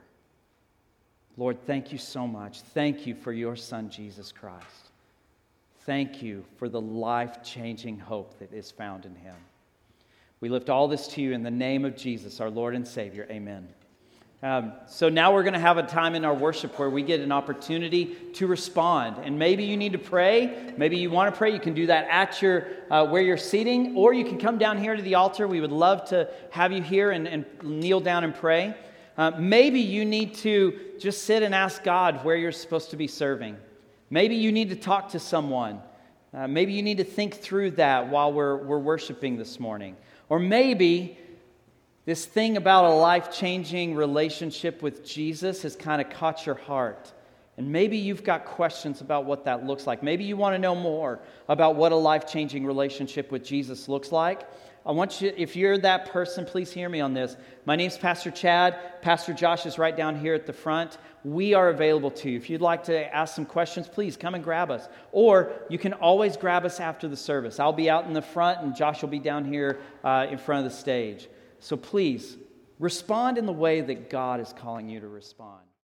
Lord, 1.38 1.58
thank 1.66 1.92
you 1.92 1.98
so 1.98 2.28
much. 2.28 2.62
Thank 2.62 3.08
you 3.08 3.16
for 3.16 3.34
your 3.34 3.56
Son, 3.56 3.90
Jesus 3.90 4.32
Christ. 4.32 4.92
Thank 5.86 6.22
you 6.22 6.46
for 6.58 6.70
the 6.70 6.82
life 6.82 7.44
changing 7.44 7.98
hope 7.98 8.38
that 8.40 8.54
is 8.54 8.70
found 8.70 9.06
in 9.06 9.16
him. 9.16 9.36
We 10.40 10.50
lift 10.50 10.70
all 10.70 10.88
this 10.88 11.08
to 11.10 11.22
you 11.22 11.34
in 11.34 11.44
the 11.44 11.52
name 11.52 11.86
of 11.86 11.96
Jesus, 11.96 12.40
our 12.40 12.50
Lord 12.50 12.76
and 12.76 12.88
Savior. 12.88 13.28
Amen. 13.30 13.68
Um, 14.44 14.74
so 14.88 15.08
now 15.08 15.32
we're 15.32 15.44
going 15.44 15.54
to 15.54 15.60
have 15.60 15.78
a 15.78 15.84
time 15.84 16.16
in 16.16 16.26
our 16.26 16.34
worship 16.34 16.80
where 16.80 16.90
we 16.90 17.04
get 17.04 17.20
an 17.20 17.32
opportunity 17.32 18.16
to 18.34 18.48
respond. 18.48 19.18
And 19.24 19.38
maybe 19.38 19.64
you 19.66 19.78
need 19.78 19.92
to 19.92 20.00
pray. 20.00 20.74
Maybe 20.78 20.98
you 20.98 21.12
want 21.12 21.32
to 21.32 21.38
pray. 21.38 21.54
You 21.54 21.60
can 21.60 21.76
do 21.76 21.86
that 21.86 22.08
at 22.10 22.42
your 22.42 22.68
uh, 22.90 23.06
where 23.06 23.22
you're 23.22 23.38
seating, 23.38 23.96
or 23.96 24.14
you 24.14 24.26
can 24.26 24.40
come 24.40 24.58
down 24.58 24.80
here 24.80 24.96
to 24.96 25.02
the 25.02 25.14
altar. 25.14 25.48
We 25.48 25.62
would 25.62 25.72
love 25.72 26.06
to 26.10 26.28
have 26.50 26.72
you 26.72 26.82
here 26.82 27.12
and, 27.12 27.28
and 27.28 27.46
kneel 27.62 28.00
down 28.00 28.24
and 28.24 28.34
pray. 28.34 28.74
Uh, 29.16 29.30
maybe 29.38 29.80
you 29.80 30.06
need 30.06 30.34
to 30.36 30.74
just 31.00 31.24
sit 31.24 31.44
and 31.44 31.54
ask 31.54 31.84
God 31.84 32.26
where 32.26 32.36
you're 32.36 32.52
supposed 32.52 32.90
to 32.92 32.98
be 32.98 33.08
serving. 33.08 33.58
Maybe 34.10 34.36
you 34.36 34.52
need 34.52 34.72
to 34.72 34.76
talk 34.76 35.10
to 35.10 35.20
someone. 35.20 35.82
Uh, 36.34 36.48
maybe 36.48 36.74
you 36.74 36.82
need 36.82 36.98
to 36.98 37.04
think 37.04 37.36
through 37.36 37.72
that 37.72 38.10
while 38.10 38.34
we're, 38.34 38.58
we're 38.58 38.80
worshiping 38.80 39.38
this 39.38 39.60
morning. 39.60 39.96
Or 40.30 40.40
maybe 40.40 41.20
this 42.06 42.26
thing 42.26 42.58
about 42.58 42.86
a 42.86 42.94
life 42.94 43.32
changing 43.32 43.96
relationship 43.96 44.82
with 44.82 45.06
Jesus 45.06 45.62
has 45.62 45.76
kind 45.76 46.02
of 46.02 46.10
caught 46.10 46.46
your 46.46 46.56
heart. 46.56 47.14
And 47.58 47.72
maybe 47.72 47.98
you've 47.98 48.24
got 48.24 48.46
questions 48.46 49.02
about 49.02 49.26
what 49.26 49.46
that 49.46 49.66
looks 49.66 49.86
like. 49.86 50.02
Maybe 50.02 50.24
you 50.24 50.36
want 50.36 50.56
to 50.56 50.60
know 50.60 50.74
more 50.74 51.20
about 51.48 51.76
what 51.76 51.92
a 51.92 51.96
life 51.96 52.28
changing 52.28 52.66
relationship 52.66 53.32
with 53.32 53.44
Jesus 53.44 53.88
looks 53.88 54.12
like. 54.12 54.42
I 54.84 54.94
want 54.94 55.22
you, 55.22 55.32
if 55.38 55.56
you're 55.56 55.78
that 55.78 56.10
person, 56.10 56.44
please 56.44 56.72
hear 56.72 56.90
me 56.90 57.02
on 57.02 57.14
this. 57.14 57.36
My 57.66 57.76
name's 57.76 58.00
Pastor 58.00 58.32
Chad. 58.32 59.02
Pastor 59.04 59.32
Josh 59.32 59.68
is 59.68 59.78
right 59.78 59.96
down 59.96 60.20
here 60.20 60.34
at 60.34 60.48
the 60.48 60.54
front. 60.54 60.98
We 61.24 61.54
are 61.54 61.70
available 61.70 62.10
to 62.10 62.32
you. 62.32 62.38
If 62.38 62.50
you'd 62.50 62.62
like 62.62 62.84
to 62.86 63.16
ask 63.16 63.36
some 63.36 63.46
questions, 63.46 63.88
please 63.88 64.18
come 64.18 64.34
and 64.34 64.44
grab 64.44 64.72
us. 64.72 64.90
Or 65.12 65.52
you 65.70 65.78
can 65.78 65.94
always 65.94 66.36
grab 66.36 66.66
us 66.66 66.80
after 66.80 67.08
the 67.08 67.18
service. 67.18 67.60
I'll 67.60 67.74
be 67.74 67.92
out 67.92 68.06
in 68.08 68.14
the 68.14 68.24
front, 68.24 68.62
and 68.62 68.76
Josh 68.76 69.04
will 69.04 69.10
be 69.10 69.20
down 69.20 69.46
here 69.46 69.82
uh, 70.04 70.26
in 70.32 70.40
front 70.40 70.66
of 70.66 70.72
the 70.72 70.76
stage. 70.76 71.30
So 71.62 71.78
please 71.78 72.38
respond 72.80 73.38
in 73.38 73.46
the 73.46 73.54
way 73.54 73.82
that 73.82 74.10
God 74.10 74.40
is 74.40 74.52
calling 74.52 74.90
you 74.90 75.00
to 75.00 75.08
respond. 75.08 75.62